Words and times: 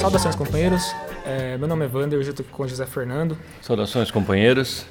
Saudações, 0.00 0.34
companheiros. 0.34 0.94
É, 1.26 1.58
meu 1.58 1.68
nome 1.68 1.84
é 1.84 1.88
Wander, 1.88 2.18
hoje 2.18 2.28
eu 2.28 2.30
estou 2.30 2.44
aqui 2.44 2.52
com 2.52 2.62
o 2.62 2.68
José 2.68 2.86
Fernando. 2.86 3.36
Saudações, 3.60 4.10
companheiros. 4.10 4.86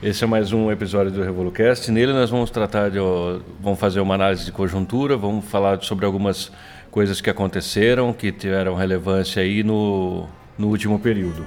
Esse 0.00 0.22
é 0.22 0.26
mais 0.26 0.52
um 0.52 0.70
episódio 0.70 1.10
do 1.10 1.22
Revolucast. 1.22 1.90
Nele 1.90 2.12
nós 2.12 2.30
vamos 2.30 2.50
tratar 2.50 2.90
de, 2.90 2.98
vamos 3.60 3.80
fazer 3.80 3.98
uma 3.98 4.14
análise 4.14 4.44
de 4.44 4.52
conjuntura, 4.52 5.16
vamos 5.16 5.44
falar 5.46 5.82
sobre 5.82 6.06
algumas 6.06 6.52
coisas 6.90 7.20
que 7.20 7.28
aconteceram, 7.28 8.12
que 8.12 8.30
tiveram 8.30 8.76
relevância 8.76 9.42
aí 9.42 9.64
no, 9.64 10.28
no 10.56 10.68
último 10.68 11.00
período. 11.00 11.44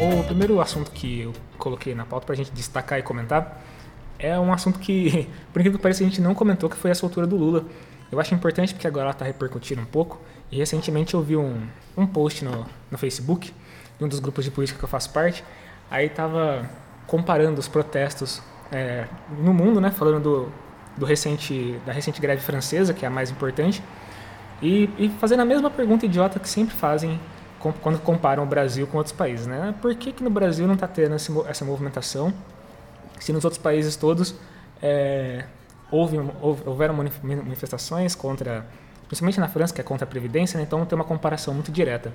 O 0.00 0.24
primeiro 0.24 0.60
assunto 0.60 0.92
que 0.92 1.22
eu 1.22 1.32
coloquei 1.58 1.94
na 1.94 2.04
pauta 2.04 2.26
para 2.26 2.34
a 2.34 2.36
gente 2.36 2.52
destacar 2.52 2.98
e 2.98 3.02
comentar 3.02 3.60
é 4.18 4.38
um 4.38 4.52
assunto 4.52 4.78
que, 4.78 5.28
por 5.52 5.60
incrível 5.60 5.78
que 5.78 5.82
pareça, 5.82 6.02
a 6.02 6.06
gente 6.06 6.20
não 6.20 6.34
comentou, 6.34 6.70
que 6.70 6.76
foi 6.76 6.90
a 6.90 6.94
soltura 6.94 7.26
do 7.26 7.36
Lula. 7.36 7.64
Eu 8.10 8.18
acho 8.20 8.34
importante 8.34 8.74
porque 8.74 8.86
agora 8.86 9.06
ela 9.06 9.12
está 9.12 9.24
repercutindo 9.24 9.80
um 9.80 9.84
pouco. 9.84 10.20
E 10.50 10.56
recentemente 10.56 11.14
eu 11.14 11.22
vi 11.22 11.36
um, 11.36 11.66
um 11.96 12.06
post 12.06 12.44
no, 12.44 12.66
no 12.90 12.96
Facebook 12.96 13.52
de 13.98 14.04
um 14.04 14.08
dos 14.08 14.18
grupos 14.18 14.44
de 14.44 14.50
política 14.50 14.78
que 14.78 14.84
eu 14.84 14.88
faço 14.88 15.12
parte. 15.12 15.44
Aí 15.90 16.06
estava 16.06 16.68
comparando 17.06 17.60
os 17.60 17.68
protestos 17.68 18.42
é, 18.72 19.06
no 19.38 19.52
mundo, 19.52 19.80
né? 19.80 19.90
Falando 19.90 20.22
do, 20.22 20.52
do 20.96 21.04
recente, 21.04 21.78
da 21.84 21.92
recente 21.92 22.20
greve 22.20 22.40
francesa, 22.40 22.94
que 22.94 23.04
é 23.04 23.08
a 23.08 23.10
mais 23.10 23.30
importante. 23.30 23.82
E, 24.62 24.88
e 24.98 25.08
fazendo 25.20 25.40
a 25.40 25.44
mesma 25.44 25.70
pergunta 25.70 26.06
idiota 26.06 26.38
que 26.38 26.48
sempre 26.48 26.74
fazem 26.74 27.20
quando 27.58 28.00
comparam 28.00 28.42
o 28.42 28.46
Brasil 28.46 28.86
com 28.86 28.98
outros 28.98 29.14
países, 29.14 29.46
né? 29.46 29.74
Por 29.82 29.94
que, 29.94 30.12
que 30.12 30.22
no 30.22 30.30
Brasil 30.30 30.66
não 30.66 30.74
está 30.74 30.86
tendo 30.86 31.14
essa 31.14 31.64
movimentação? 31.64 32.32
Se 33.18 33.32
nos 33.32 33.44
outros 33.44 33.60
países 33.60 33.96
todos 33.96 34.34
é, 34.80 35.44
houve, 35.90 36.18
houve- 36.40 36.62
houveram 36.66 36.94
manif- 36.94 37.20
manifestações 37.22 38.14
contra, 38.14 38.64
principalmente 39.08 39.40
na 39.40 39.48
França, 39.48 39.74
que 39.74 39.80
é 39.80 39.84
contra 39.84 40.04
a 40.04 40.08
Previdência, 40.08 40.56
né? 40.56 40.64
então 40.64 40.84
tem 40.86 40.96
uma 40.96 41.04
comparação 41.04 41.52
muito 41.52 41.72
direta. 41.72 42.12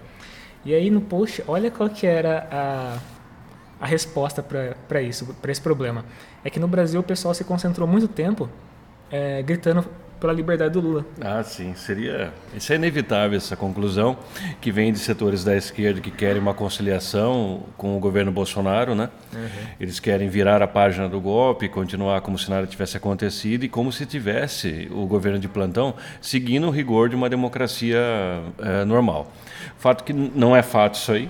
E 0.64 0.74
aí 0.74 0.90
no 0.90 1.02
post, 1.02 1.44
olha 1.46 1.70
qual 1.70 1.90
que 1.90 2.08
era 2.08 2.48
a, 2.50 2.98
a 3.82 3.86
resposta 3.86 4.42
para 4.88 5.02
isso, 5.02 5.26
para 5.42 5.52
esse 5.52 5.60
problema. 5.62 6.06
É 6.42 6.50
que 6.50 6.58
no 6.60 6.70
Brasil 6.70 7.02
o 7.02 7.04
pessoal 7.04 7.34
se 7.34 7.44
concentrou 7.44 7.86
muito 7.86 8.08
tempo 8.08 8.50
é, 9.12 9.42
gritando 9.42 9.86
pela 10.24 10.32
liberdade 10.32 10.72
do 10.72 10.80
Lula. 10.80 11.06
Ah, 11.20 11.44
sim, 11.44 11.76
seria. 11.76 12.32
Isso 12.56 12.72
é 12.72 12.78
inevitável, 12.78 13.36
essa 13.36 13.58
conclusão, 13.58 14.18
que 14.62 14.72
vem 14.72 14.94
de 14.94 14.98
setores 15.00 15.44
da 15.44 15.54
esquerda 15.54 16.00
que 16.00 16.10
querem 16.10 16.42
uma 16.42 16.54
conciliação 16.54 17.64
com 17.76 17.98
o 17.98 18.00
governo 18.00 18.32
Bolsonaro, 18.32 18.96
né? 18.96 19.10
Eles 19.78 20.00
querem 20.00 20.30
virar 20.30 20.62
a 20.62 20.68
página 20.68 21.10
do 21.10 21.20
golpe, 21.20 21.68
continuar 21.68 22.22
como 22.22 22.40
se 22.40 22.50
nada 22.50 22.66
tivesse 22.66 22.96
acontecido 22.96 23.66
e 23.66 23.68
como 23.68 23.92
se 23.92 24.06
tivesse 24.06 24.90
o 24.94 25.06
governo 25.06 25.40
de 25.40 25.50
plantão 25.50 25.94
seguindo 26.22 26.68
o 26.68 26.72
rigor 26.72 27.10
de 27.10 27.18
uma 27.18 27.30
democracia 27.30 28.00
eh, 28.60 28.86
normal. 28.86 29.30
Fato 29.78 30.06
que 30.06 30.14
não 30.14 30.56
é 30.56 30.62
fato 30.62 30.96
isso 30.96 31.12
aí. 31.12 31.30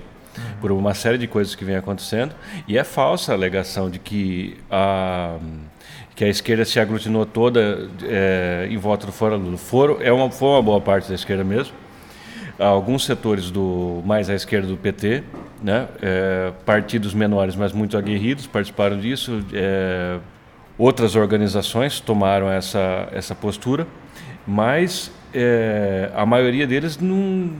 Por 0.60 0.72
uma 0.72 0.94
série 0.94 1.18
de 1.18 1.26
coisas 1.26 1.54
que 1.54 1.64
vem 1.64 1.76
acontecendo. 1.76 2.34
E 2.66 2.78
é 2.78 2.84
falsa 2.84 3.32
a 3.32 3.34
alegação 3.34 3.90
de 3.90 3.98
que 3.98 4.56
a, 4.70 5.36
que 6.14 6.24
a 6.24 6.28
esquerda 6.28 6.64
se 6.64 6.78
aglutinou 6.78 7.26
toda 7.26 7.88
eh, 8.02 8.68
em 8.70 8.76
volta 8.76 9.06
do 9.06 9.12
Fora 9.12 9.36
Lula. 9.36 9.56
Foram, 9.56 9.98
é 10.00 10.12
uma, 10.12 10.30
foi 10.30 10.48
uma 10.48 10.62
boa 10.62 10.80
parte 10.80 11.08
da 11.08 11.14
esquerda 11.14 11.44
mesmo. 11.44 11.74
Alguns 12.58 13.04
setores 13.04 13.50
do 13.50 14.00
mais 14.06 14.30
à 14.30 14.34
esquerda 14.34 14.68
do 14.68 14.76
PT, 14.76 15.24
né, 15.60 15.88
eh, 16.00 16.52
partidos 16.64 17.12
menores, 17.12 17.56
mas 17.56 17.72
muito 17.72 17.96
aguerridos, 17.96 18.46
participaram 18.46 18.98
disso. 18.98 19.44
eh, 19.52 20.18
outras 20.78 21.16
organizações 21.16 22.00
tomaram 22.00 22.50
essa, 22.50 23.08
essa 23.12 23.34
postura, 23.34 23.86
mas 24.46 25.10
eh, 25.32 26.10
a 26.14 26.26
maioria 26.26 26.66
deles 26.66 26.98
não 26.98 27.50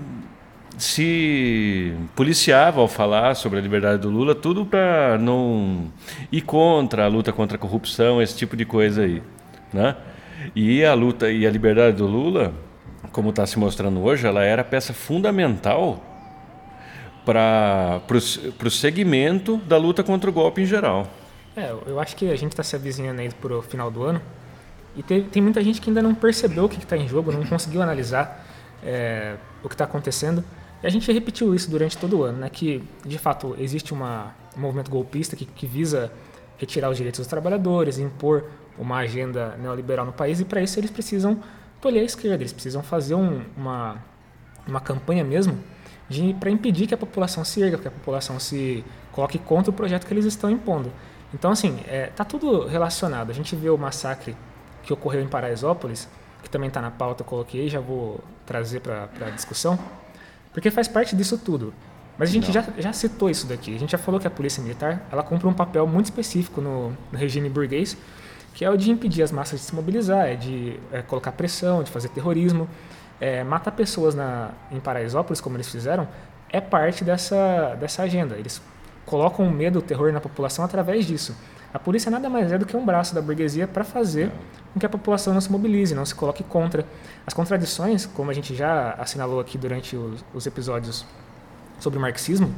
se 0.78 1.94
policiava 2.14 2.80
ao 2.80 2.88
falar 2.88 3.34
sobre 3.34 3.58
a 3.58 3.62
liberdade 3.62 4.02
do 4.02 4.10
Lula, 4.10 4.34
tudo 4.34 4.66
para 4.66 5.18
não 5.18 5.92
ir 6.32 6.40
contra 6.40 7.04
a 7.04 7.08
luta 7.08 7.32
contra 7.32 7.56
a 7.56 7.60
corrupção, 7.60 8.20
esse 8.20 8.36
tipo 8.36 8.56
de 8.56 8.64
coisa 8.64 9.02
aí, 9.02 9.22
né? 9.72 9.96
E 10.54 10.84
a 10.84 10.94
luta 10.94 11.30
e 11.30 11.46
a 11.46 11.50
liberdade 11.50 11.96
do 11.96 12.06
Lula, 12.06 12.52
como 13.12 13.30
está 13.30 13.46
se 13.46 13.58
mostrando 13.58 14.02
hoje, 14.02 14.26
ela 14.26 14.42
era 14.44 14.62
peça 14.64 14.92
fundamental 14.92 16.02
para 17.24 18.02
o 18.10 18.70
segmento 18.70 19.56
da 19.58 19.78
luta 19.78 20.02
contra 20.02 20.28
o 20.28 20.32
golpe 20.32 20.62
em 20.62 20.66
geral. 20.66 21.06
É, 21.56 21.72
eu 21.86 22.00
acho 22.00 22.16
que 22.16 22.30
a 22.30 22.36
gente 22.36 22.52
está 22.52 22.62
se 22.62 22.74
avizinhando 22.74 23.20
aí 23.20 23.30
pro 23.32 23.62
final 23.62 23.90
do 23.90 24.02
ano 24.02 24.20
e 24.96 25.02
tem 25.02 25.42
muita 25.42 25.62
gente 25.62 25.80
que 25.80 25.90
ainda 25.90 26.02
não 26.02 26.14
percebeu 26.14 26.64
o 26.64 26.68
que 26.68 26.78
está 26.78 26.96
em 26.96 27.08
jogo, 27.08 27.32
não 27.32 27.44
conseguiu 27.44 27.80
analisar 27.80 28.44
é, 28.82 29.36
o 29.62 29.68
que 29.68 29.74
está 29.74 29.84
acontecendo. 29.84 30.44
E 30.84 30.86
a 30.86 30.90
gente 30.90 31.10
repetiu 31.10 31.54
isso 31.54 31.70
durante 31.70 31.96
todo 31.96 32.18
o 32.18 32.22
ano, 32.24 32.40
né? 32.40 32.50
Que 32.50 32.84
de 33.06 33.16
fato 33.16 33.56
existe 33.58 33.94
uma, 33.94 34.34
um 34.54 34.60
movimento 34.60 34.90
golpista 34.90 35.34
que, 35.34 35.46
que 35.46 35.66
visa 35.66 36.12
retirar 36.58 36.90
os 36.90 36.98
direitos 36.98 37.20
dos 37.20 37.26
trabalhadores, 37.26 37.98
impor 37.98 38.44
uma 38.78 38.98
agenda 38.98 39.56
neoliberal 39.56 40.04
no 40.04 40.12
país 40.12 40.40
e 40.40 40.44
para 40.44 40.60
isso 40.60 40.78
eles 40.78 40.90
precisam 40.90 41.40
tolher 41.80 42.02
a 42.02 42.04
esquerda, 42.04 42.42
eles 42.42 42.52
precisam 42.52 42.82
fazer 42.82 43.14
um- 43.14 43.42
uma, 43.56 43.96
uma 44.66 44.78
campanha 44.78 45.24
mesmo 45.24 45.58
para 46.38 46.50
impedir 46.50 46.86
que 46.86 46.92
a 46.92 46.98
população 46.98 47.42
se 47.46 47.62
erga, 47.62 47.78
que 47.78 47.88
a 47.88 47.90
população 47.90 48.38
se 48.38 48.84
coloque 49.10 49.38
contra 49.38 49.70
o 49.70 49.74
projeto 49.74 50.04
que 50.06 50.12
eles 50.12 50.26
estão 50.26 50.50
impondo. 50.50 50.92
Então, 51.32 51.50
assim, 51.50 51.80
é, 51.88 52.08
tá 52.08 52.26
tudo 52.26 52.66
relacionado. 52.66 53.30
A 53.30 53.32
gente 53.32 53.56
vê 53.56 53.70
o 53.70 53.78
massacre 53.78 54.36
que 54.82 54.92
ocorreu 54.92 55.22
em 55.22 55.28
Paraisópolis, 55.28 56.06
que 56.42 56.50
também 56.50 56.68
está 56.68 56.82
na 56.82 56.90
pauta, 56.90 57.22
eu 57.22 57.26
coloquei, 57.26 57.70
já 57.70 57.80
vou 57.80 58.20
trazer 58.44 58.80
para 58.80 59.08
a 59.26 59.30
discussão, 59.30 59.78
porque 60.54 60.70
faz 60.70 60.88
parte 60.88 61.14
disso 61.14 61.36
tudo. 61.36 61.74
Mas 62.16 62.30
a 62.30 62.32
gente 62.32 62.52
já, 62.52 62.64
já 62.78 62.92
citou 62.92 63.28
isso 63.28 63.46
daqui. 63.46 63.74
A 63.74 63.78
gente 63.78 63.90
já 63.90 63.98
falou 63.98 64.20
que 64.20 64.26
a 64.26 64.30
polícia 64.30 64.62
militar 64.62 65.06
ela 65.10 65.22
cumpre 65.22 65.48
um 65.48 65.52
papel 65.52 65.84
muito 65.86 66.06
específico 66.06 66.60
no, 66.60 66.90
no 67.10 67.18
regime 67.18 67.50
burguês, 67.50 67.96
que 68.54 68.64
é 68.64 68.70
o 68.70 68.76
de 68.76 68.88
impedir 68.90 69.24
as 69.24 69.32
massas 69.32 69.60
de 69.60 69.66
se 69.66 69.74
mobilizar, 69.74 70.28
é 70.28 70.36
de 70.36 70.78
é, 70.92 71.02
colocar 71.02 71.32
pressão, 71.32 71.82
de 71.82 71.90
fazer 71.90 72.08
terrorismo. 72.08 72.68
É, 73.20 73.42
matar 73.42 73.72
pessoas 73.72 74.14
na, 74.14 74.52
em 74.70 74.78
Paraisópolis, 74.78 75.40
como 75.40 75.56
eles 75.56 75.68
fizeram, 75.68 76.06
é 76.50 76.60
parte 76.60 77.02
dessa, 77.02 77.74
dessa 77.80 78.04
agenda. 78.04 78.36
Eles 78.36 78.62
colocam 79.04 79.46
o 79.46 79.50
medo, 79.50 79.80
o 79.80 79.82
terror 79.82 80.12
na 80.12 80.20
população 80.20 80.64
através 80.64 81.04
disso. 81.04 81.36
A 81.74 81.78
polícia 81.80 82.08
nada 82.08 82.30
mais 82.30 82.52
é 82.52 82.56
do 82.56 82.64
que 82.64 82.76
um 82.76 82.86
braço 82.86 83.12
da 83.12 83.20
burguesia 83.20 83.66
para 83.66 83.82
fazer 83.82 84.30
com 84.72 84.78
que 84.78 84.86
a 84.86 84.88
população 84.88 85.34
não 85.34 85.40
se 85.40 85.50
mobilize, 85.50 85.92
não 85.92 86.06
se 86.06 86.14
coloque 86.14 86.44
contra. 86.44 86.86
As 87.26 87.34
contradições, 87.34 88.06
como 88.06 88.30
a 88.30 88.34
gente 88.34 88.54
já 88.54 88.92
assinalou 88.92 89.40
aqui 89.40 89.58
durante 89.58 89.96
os, 89.96 90.24
os 90.32 90.46
episódios 90.46 91.04
sobre 91.80 91.98
o 91.98 92.00
marxismo, 92.00 92.54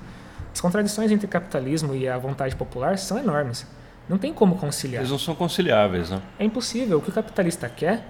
as 0.53 0.61
contradições 0.61 1.11
entre 1.11 1.27
capitalismo 1.27 1.95
e 1.95 2.07
a 2.07 2.19
vontade 2.19 2.55
popular 2.55 2.99
são 2.99 3.19
enormes. 3.19 3.67
Não 4.07 4.19
tem 4.19 4.35
como 4.35 4.57
conciliar. 4.57 5.01
Eles 5.01 5.11
não 5.11 5.19
são 5.19 5.35
conciliáveis, 5.35 6.11
né? 6.11 6.21
É 6.39 6.45
impossível. 6.45 6.99
O 6.99 7.01
que 7.01 7.09
o 7.09 7.13
capitalista 7.13 7.71
quer 7.71 8.05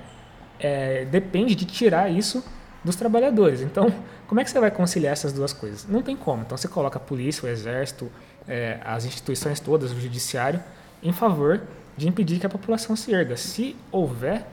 é, 0.59 1.05
depende 1.05 1.55
de 1.55 1.65
tirar 1.67 2.11
isso 2.11 2.45
dos 2.85 2.97
trabalhadores. 2.97 3.61
Então, 3.61 3.95
como 4.27 4.41
é 4.41 4.45
que 4.45 4.51
você 4.51 4.59
vai 4.59 4.73
conciliar 4.73 5.13
essas 5.13 5.33
duas 5.33 5.53
coisas? 5.53 5.87
Não 5.89 6.03
tem 6.03 6.17
como. 6.17 6.43
Então, 6.43 6.59
você 6.59 6.67
coloca 6.67 6.99
a 6.99 7.01
polícia, 7.01 7.47
o 7.47 7.49
exército, 7.49 8.11
é, 8.49 8.81
as 8.85 9.05
instituições 9.05 9.61
todas, 9.61 9.93
o 9.93 10.01
judiciário, 10.01 10.61
em 11.03 11.13
favor 11.13 11.61
de 11.97 12.09
impedir 12.09 12.39
que 12.39 12.47
a 12.47 12.51
população 12.51 12.95
se 12.97 13.13
erga. 13.13 13.37
Se 13.37 13.75
houver 13.91 14.47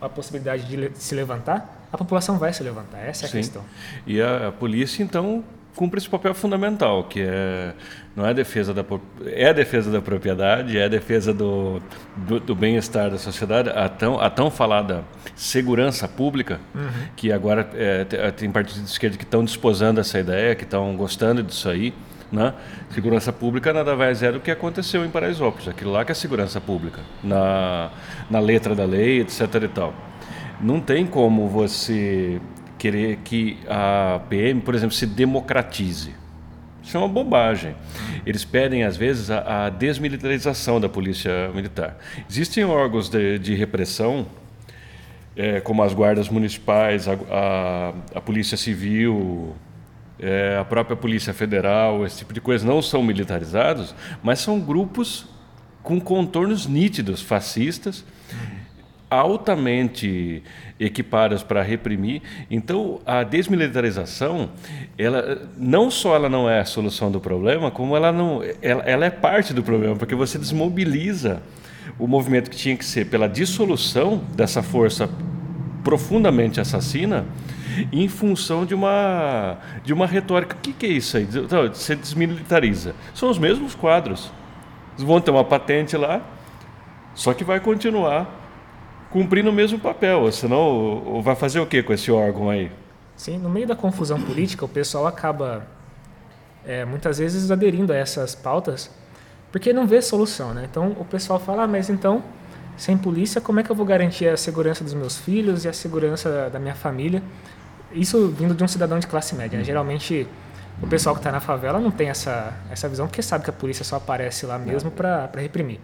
a 0.00 0.08
possibilidade 0.08 0.64
de 0.64 0.90
se 0.98 1.14
levantar, 1.14 1.86
a 1.92 1.96
população 1.96 2.38
vai 2.38 2.52
se 2.52 2.62
levantar. 2.62 2.98
Essa 2.98 3.24
é 3.24 3.26
a 3.26 3.30
Sim. 3.30 3.36
questão. 3.38 3.62
E 4.06 4.20
a, 4.20 4.48
a 4.48 4.52
polícia, 4.52 5.02
então, 5.02 5.42
cumpre 5.76 5.98
esse 5.98 6.08
papel 6.08 6.34
fundamental, 6.34 7.04
que 7.04 7.20
é 7.22 7.72
não 8.16 8.24
é 8.24 8.30
a 8.30 8.32
defesa 8.32 8.72
da 8.72 8.84
é 9.26 9.48
a 9.48 9.52
defesa 9.52 9.90
da 9.90 10.00
propriedade, 10.00 10.78
é 10.78 10.84
a 10.84 10.88
defesa 10.88 11.32
do, 11.34 11.80
do, 12.16 12.38
do 12.38 12.54
bem-estar 12.54 13.10
da 13.10 13.18
sociedade, 13.18 13.70
a 13.70 13.88
tão, 13.88 14.20
a 14.20 14.30
tão 14.30 14.50
falada 14.52 15.02
segurança 15.34 16.06
pública, 16.06 16.60
que 17.16 17.32
agora 17.32 17.68
é, 17.74 18.04
te- 18.04 18.32
tem 18.36 18.50
partidos 18.52 18.82
de 18.84 18.88
esquerda 18.90 19.16
que 19.16 19.24
estão 19.24 19.42
desposando 19.44 20.00
essa 20.00 20.18
ideia, 20.20 20.54
que 20.54 20.62
estão 20.64 20.94
gostando 20.96 21.42
disso 21.42 21.68
aí. 21.68 21.92
Né? 22.34 22.52
Segurança 22.90 23.32
pública 23.32 23.72
nada 23.72 23.94
mais 23.94 24.20
é 24.20 24.32
do 24.32 24.40
que 24.40 24.50
aconteceu 24.50 25.04
em 25.04 25.08
Paraisópolis, 25.08 25.68
aquilo 25.68 25.92
lá 25.92 26.04
que 26.04 26.10
é 26.10 26.14
segurança 26.16 26.60
pública, 26.60 27.00
na, 27.22 27.92
na 28.28 28.40
letra 28.40 28.74
da 28.74 28.84
lei, 28.84 29.20
etc. 29.20 29.40
e 29.62 29.68
tal. 29.68 29.94
Não 30.60 30.80
tem 30.80 31.06
como 31.06 31.48
você 31.48 32.40
querer 32.76 33.18
que 33.18 33.56
a 33.68 34.20
PM, 34.28 34.60
por 34.62 34.74
exemplo, 34.74 34.96
se 34.96 35.06
democratize. 35.06 36.12
Isso 36.82 36.96
é 36.96 37.00
uma 37.00 37.08
bobagem. 37.08 37.76
Eles 38.26 38.44
pedem, 38.44 38.82
às 38.82 38.96
vezes, 38.96 39.30
a, 39.30 39.66
a 39.66 39.70
desmilitarização 39.70 40.80
da 40.80 40.88
polícia 40.88 41.50
militar. 41.54 41.96
Existem 42.28 42.64
órgãos 42.64 43.08
de, 43.08 43.38
de 43.38 43.54
repressão 43.54 44.26
é, 45.36 45.60
como 45.60 45.84
as 45.84 45.94
guardas 45.94 46.28
municipais, 46.28 47.06
a, 47.06 47.14
a, 47.30 47.94
a 48.16 48.20
polícia 48.20 48.56
civil, 48.56 49.54
é, 50.18 50.56
a 50.60 50.64
própria 50.64 50.96
polícia 50.96 51.32
federal, 51.34 52.04
esse 52.06 52.18
tipo 52.18 52.32
de 52.32 52.40
coisa, 52.40 52.66
não 52.66 52.80
são 52.80 53.02
militarizados, 53.02 53.94
mas 54.22 54.40
são 54.40 54.60
grupos 54.60 55.26
com 55.82 56.00
contornos 56.00 56.66
nítidos, 56.66 57.20
fascistas, 57.20 58.04
altamente 59.10 60.42
equipadas 60.78 61.42
para 61.42 61.62
reprimir. 61.62 62.22
Então, 62.50 63.00
a 63.06 63.22
desmilitarização, 63.22 64.50
ela 64.98 65.48
não 65.56 65.90
só 65.90 66.16
ela 66.16 66.28
não 66.28 66.48
é 66.48 66.60
a 66.60 66.64
solução 66.64 67.10
do 67.10 67.20
problema, 67.20 67.70
como 67.70 67.96
ela 67.96 68.10
não, 68.10 68.42
ela, 68.60 68.82
ela 68.84 69.04
é 69.04 69.10
parte 69.10 69.52
do 69.52 69.62
problema, 69.62 69.94
porque 69.96 70.14
você 70.14 70.38
desmobiliza 70.38 71.42
o 71.98 72.06
movimento 72.06 72.50
que 72.50 72.56
tinha 72.56 72.76
que 72.76 72.84
ser 72.84 73.06
pela 73.06 73.28
dissolução 73.28 74.22
dessa 74.34 74.62
força 74.62 75.08
profundamente 75.84 76.60
assassina 76.60 77.26
em 77.92 78.08
função 78.08 78.64
de 78.64 78.74
uma 78.74 79.58
de 79.82 79.92
uma 79.92 80.06
retórica. 80.06 80.56
O 80.56 80.58
que, 80.58 80.72
que 80.72 80.86
é 80.86 80.90
isso 80.90 81.16
aí? 81.16 81.28
Então, 81.32 81.68
Você 81.68 81.94
desmilitariza. 81.94 82.94
São 83.14 83.30
os 83.30 83.38
mesmos 83.38 83.74
quadros. 83.74 84.30
Eles 84.96 85.06
vão 85.06 85.20
ter 85.20 85.30
uma 85.30 85.44
patente 85.44 85.96
lá, 85.96 86.22
só 87.14 87.34
que 87.34 87.42
vai 87.42 87.60
continuar 87.60 88.42
cumprindo 89.10 89.50
o 89.50 89.52
mesmo 89.52 89.78
papel, 89.78 90.30
senão 90.32 91.20
vai 91.22 91.36
fazer 91.36 91.60
o 91.60 91.66
que 91.66 91.82
com 91.82 91.92
esse 91.92 92.10
órgão 92.10 92.50
aí? 92.50 92.70
Sim, 93.16 93.38
no 93.38 93.48
meio 93.48 93.66
da 93.66 93.76
confusão 93.76 94.20
política, 94.20 94.64
o 94.64 94.68
pessoal 94.68 95.06
acaba 95.06 95.66
é, 96.66 96.84
muitas 96.84 97.18
vezes 97.18 97.50
aderindo 97.50 97.92
a 97.92 97.96
essas 97.96 98.34
pautas 98.34 98.90
porque 99.52 99.72
não 99.72 99.86
vê 99.86 100.02
solução, 100.02 100.52
né? 100.52 100.66
Então 100.68 100.96
o 100.98 101.04
pessoal 101.04 101.38
fala, 101.38 101.62
ah, 101.62 101.68
mas 101.68 101.88
então 101.88 102.24
sem 102.76 102.98
polícia 102.98 103.40
como 103.40 103.60
é 103.60 103.62
que 103.62 103.70
eu 103.70 103.76
vou 103.76 103.86
garantir 103.86 104.26
a 104.26 104.36
segurança 104.36 104.82
dos 104.82 104.94
meus 104.94 105.16
filhos 105.16 105.64
e 105.64 105.68
a 105.68 105.72
segurança 105.72 106.50
da 106.52 106.58
minha 106.58 106.74
família? 106.74 107.22
Isso 107.94 108.28
vindo 108.28 108.54
de 108.54 108.62
um 108.62 108.68
cidadão 108.68 108.98
de 108.98 109.06
classe 109.06 109.34
média. 109.34 109.58
Né? 109.58 109.64
Geralmente 109.64 110.26
o 110.82 110.86
pessoal 110.86 111.14
que 111.14 111.20
está 111.20 111.30
na 111.30 111.40
favela 111.40 111.78
não 111.78 111.90
tem 111.90 112.08
essa, 112.08 112.52
essa 112.70 112.88
visão 112.88 113.06
porque 113.06 113.22
sabe 113.22 113.44
que 113.44 113.50
a 113.50 113.52
polícia 113.52 113.84
só 113.84 113.96
aparece 113.96 114.44
lá 114.44 114.58
mesmo 114.58 114.90
para 114.90 115.30
reprimir. 115.36 115.80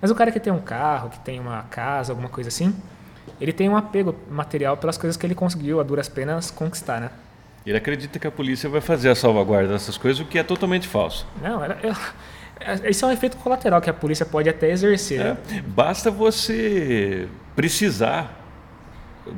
Mas 0.00 0.10
o 0.10 0.14
cara 0.14 0.32
que 0.32 0.40
tem 0.40 0.52
um 0.52 0.60
carro, 0.60 1.10
que 1.10 1.20
tem 1.20 1.38
uma 1.38 1.62
casa, 1.64 2.12
alguma 2.12 2.28
coisa 2.28 2.48
assim, 2.48 2.74
ele 3.40 3.52
tem 3.52 3.68
um 3.68 3.76
apego 3.76 4.16
material 4.30 4.76
pelas 4.76 4.98
coisas 4.98 5.16
que 5.16 5.24
ele 5.24 5.34
conseguiu 5.34 5.80
a 5.80 5.82
duras 5.82 6.08
penas 6.08 6.50
conquistar, 6.50 7.00
né? 7.00 7.10
Ele 7.64 7.76
acredita 7.76 8.18
que 8.18 8.26
a 8.26 8.30
polícia 8.30 8.68
vai 8.68 8.80
fazer 8.80 9.10
a 9.10 9.14
salvaguarda 9.14 9.72
dessas 9.72 9.96
coisas, 9.96 10.20
o 10.20 10.24
que 10.24 10.38
é 10.38 10.42
totalmente 10.42 10.88
falso. 10.88 11.24
Não, 11.40 11.64
ela, 11.64 11.78
ela, 11.80 12.88
isso 12.90 13.04
é 13.04 13.08
um 13.08 13.12
efeito 13.12 13.36
colateral 13.36 13.80
que 13.80 13.88
a 13.88 13.94
polícia 13.94 14.26
pode 14.26 14.48
até 14.48 14.70
exercer. 14.70 15.20
É, 15.20 15.24
né? 15.24 15.36
basta 15.68 16.10
você 16.10 17.28
precisar 17.54 18.41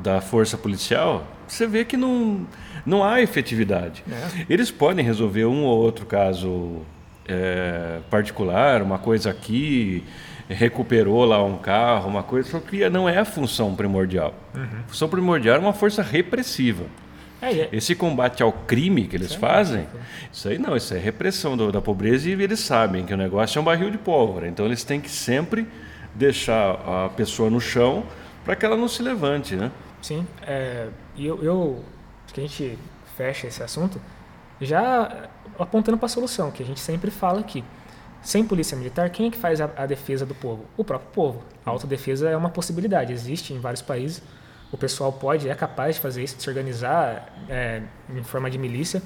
da 0.03 0.21
força 0.21 0.57
policial, 0.57 1.25
você 1.47 1.67
vê 1.67 1.85
que 1.85 1.95
não, 1.97 2.45
não 2.85 3.03
há 3.03 3.21
efetividade. 3.21 4.03
É. 4.09 4.45
Eles 4.49 4.71
podem 4.71 5.05
resolver 5.05 5.45
um 5.45 5.63
ou 5.63 5.77
outro 5.79 6.05
caso 6.05 6.81
é, 7.27 7.99
particular, 8.09 8.81
uma 8.81 8.97
coisa 8.97 9.29
aqui, 9.29 10.03
recuperou 10.49 11.25
lá 11.25 11.43
um 11.43 11.57
carro, 11.57 12.07
uma 12.09 12.23
coisa, 12.23 12.49
só 12.49 12.59
que 12.59 12.87
não 12.89 13.07
é 13.09 13.17
a 13.17 13.25
função 13.25 13.75
primordial. 13.75 14.33
A 14.53 14.87
função 14.87 15.09
primordial 15.09 15.55
é 15.55 15.59
uma 15.59 15.73
força 15.73 16.01
repressiva. 16.03 16.85
É, 17.41 17.51
é- 17.51 17.69
Esse 17.71 17.93
combate 17.95 18.41
ao 18.41 18.51
crime 18.51 19.07
que 19.07 19.15
eles 19.15 19.27
Isso 19.27 19.35
é 19.37 19.39
fazem, 19.39 19.87
isso 20.31 20.47
aí 20.47 20.57
não, 20.57 20.75
isso 20.75 20.93
é 20.93 20.97
repressão 20.97 21.55
do- 21.57 21.71
da 21.71 21.81
pobreza 21.81 22.29
e 22.29 22.31
eles 22.33 22.59
sabem 22.59 23.05
que 23.05 23.13
o 23.13 23.17
negócio 23.17 23.57
é 23.59 23.61
um 23.61 23.65
barril 23.65 23.91
de 23.91 23.97
pólvora. 23.97 24.47
Então 24.47 24.65
eles 24.65 24.83
têm 24.83 24.99
que 25.01 25.09
sempre 25.09 25.67
deixar 26.13 26.71
a 26.87 27.09
pessoa 27.09 27.49
no 27.49 27.59
chão 27.59 28.03
para 28.45 28.55
que 28.55 28.65
ela 28.65 28.77
não 28.77 28.87
se 28.87 29.01
levante, 29.01 29.55
né? 29.55 29.71
Sim, 30.01 30.25
é, 30.43 30.87
e 31.15 31.25
eu, 31.25 31.43
eu 31.43 31.83
que 32.31 32.39
a 32.39 32.43
gente 32.43 32.77
fecha 33.17 33.47
esse 33.47 33.63
assunto 33.63 33.99
já 34.61 35.29
apontando 35.59 35.97
para 35.97 36.05
a 36.05 36.09
solução, 36.09 36.51
que 36.51 36.61
a 36.61 36.65
gente 36.65 36.79
sempre 36.79 37.09
fala 37.09 37.39
aqui. 37.39 37.63
Sem 38.21 38.45
polícia 38.45 38.75
militar, 38.77 39.09
quem 39.09 39.27
é 39.27 39.31
que 39.31 39.37
faz 39.37 39.61
a, 39.61 39.69
a 39.75 39.85
defesa 39.85 40.25
do 40.25 40.33
povo? 40.33 40.65
O 40.75 40.83
próprio 40.83 41.09
povo. 41.11 41.43
A 41.65 41.69
autodefesa 41.69 42.29
é 42.29 42.37
uma 42.37 42.49
possibilidade, 42.49 43.13
existe 43.13 43.53
em 43.53 43.59
vários 43.59 43.81
países. 43.81 44.21
O 44.71 44.77
pessoal 44.77 45.13
pode, 45.13 45.47
é 45.47 45.55
capaz 45.55 45.95
de 45.95 46.01
fazer 46.01 46.23
isso, 46.23 46.35
de 46.35 46.43
se 46.43 46.49
organizar 46.49 47.31
é, 47.47 47.81
em 48.09 48.23
forma 48.23 48.49
de 48.49 48.57
milícia 48.57 49.01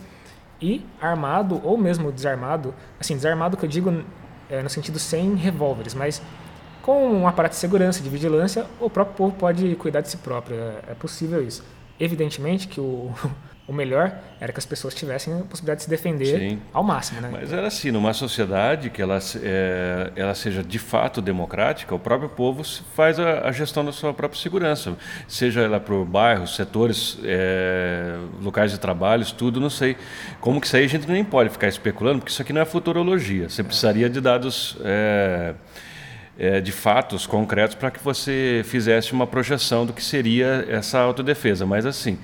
e 0.62 0.86
armado 1.02 1.62
ou 1.64 1.78
mesmo 1.78 2.12
desarmado, 2.12 2.74
assim, 3.00 3.16
desarmado 3.16 3.58
que 3.58 3.66
eu 3.66 3.70
digo 3.70 4.04
é, 4.50 4.62
no 4.64 4.70
sentido 4.70 4.98
sem 5.00 5.36
revólveres, 5.36 5.94
mas 5.94 6.22
com 6.82 7.08
um 7.08 7.28
aparato 7.28 7.54
de 7.54 7.60
segurança, 7.60 8.02
de 8.02 8.10
vigilância, 8.10 8.66
o 8.80 8.90
próprio 8.90 9.16
povo 9.16 9.36
pode 9.36 9.76
cuidar 9.76 10.02
de 10.02 10.10
si 10.10 10.18
próprio. 10.18 10.56
É, 10.56 10.92
é 10.92 10.94
possível 10.94 11.46
isso. 11.46 11.64
Evidentemente 12.00 12.68
que 12.68 12.80
o, 12.80 13.12
o 13.70 13.74
melhor 13.74 14.18
era 14.40 14.52
que 14.52 14.58
as 14.58 14.66
pessoas 14.66 14.96
tivessem 14.96 15.32
a 15.32 15.44
possibilidade 15.44 15.80
de 15.80 15.84
se 15.84 15.90
defender 15.90 16.40
Sim. 16.40 16.62
ao 16.74 16.84
máximo, 16.84 17.22
né? 17.22 17.30
Mas 17.32 17.54
era 17.54 17.68
assim, 17.68 17.92
numa 17.92 18.14
sociedade 18.14 18.90
que 18.90 19.00
ela, 19.00 19.20
é, 19.44 20.12
ela 20.16 20.34
seja 20.34 20.64
de 20.64 20.80
fato 20.80 21.22
democrática, 21.22 21.94
o 21.94 22.00
próprio 22.00 22.30
povo 22.30 22.64
faz 22.96 23.20
a, 23.20 23.48
a 23.48 23.52
gestão 23.52 23.86
da 23.86 23.92
sua 23.92 24.12
própria 24.12 24.42
segurança, 24.42 24.98
seja 25.28 25.62
ela 25.62 25.80
por 25.80 26.04
bairros, 26.04 26.56
setores, 26.56 27.20
é, 27.24 28.18
locais 28.42 28.72
de 28.72 28.80
trabalho, 28.80 29.24
tudo, 29.38 29.60
não 29.60 29.70
sei. 29.70 29.96
Como 30.42 30.60
que 30.60 30.66
isso 30.66 30.76
aí 30.76 30.86
a 30.86 30.90
gente 30.90 31.08
nem 31.08 31.24
pode 31.24 31.52
ficar 31.52 31.68
especulando, 31.68 32.20
porque 32.20 32.32
isso 32.32 32.42
aqui 32.42 32.52
não 32.52 32.62
é 32.62 32.66
futurologia. 32.66 33.50
Você 33.50 33.64
precisaria 33.64 34.10
de 34.10 34.20
dados 34.20 34.78
é, 34.84 35.54
é, 36.40 36.62
de 36.62 36.72
fatos 36.72 37.28
concretos 37.28 37.76
para 37.76 37.92
que 37.92 38.02
você 38.02 38.62
fizesse 38.66 39.12
uma 39.12 39.28
projeção 39.28 39.86
do 39.86 39.92
que 39.92 40.02
seria 40.04 40.66
essa 40.70 40.98
autodefesa. 41.00 41.66
Mas 41.66 41.86
assim, 41.86 42.18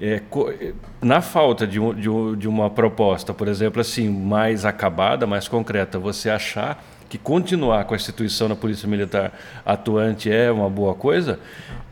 é, 0.00 0.20
é, 0.60 0.72
na 1.00 1.22
falta 1.22 1.66
de, 1.66 1.80
um- 1.80 1.94
de 1.94 2.08
um- 2.10 2.36
de 2.36 2.46
uma 2.46 2.68
proposta, 2.68 3.32
por 3.32 3.48
exemplo, 3.48 3.80
assim, 3.80 4.10
mais 4.10 4.64
acabada, 4.66 5.26
mais 5.26 5.48
concreta, 5.48 5.98
você 5.98 6.28
achar 6.28 6.84
que 7.08 7.16
continuar 7.16 7.84
com 7.84 7.94
a 7.94 7.96
instituição 7.96 8.48
da 8.48 8.54
Polícia 8.56 8.86
Militar 8.88 9.32
atuante 9.64 10.30
é 10.30 10.50
uma 10.52 10.68
boa 10.68 10.94
coisa, 10.94 11.40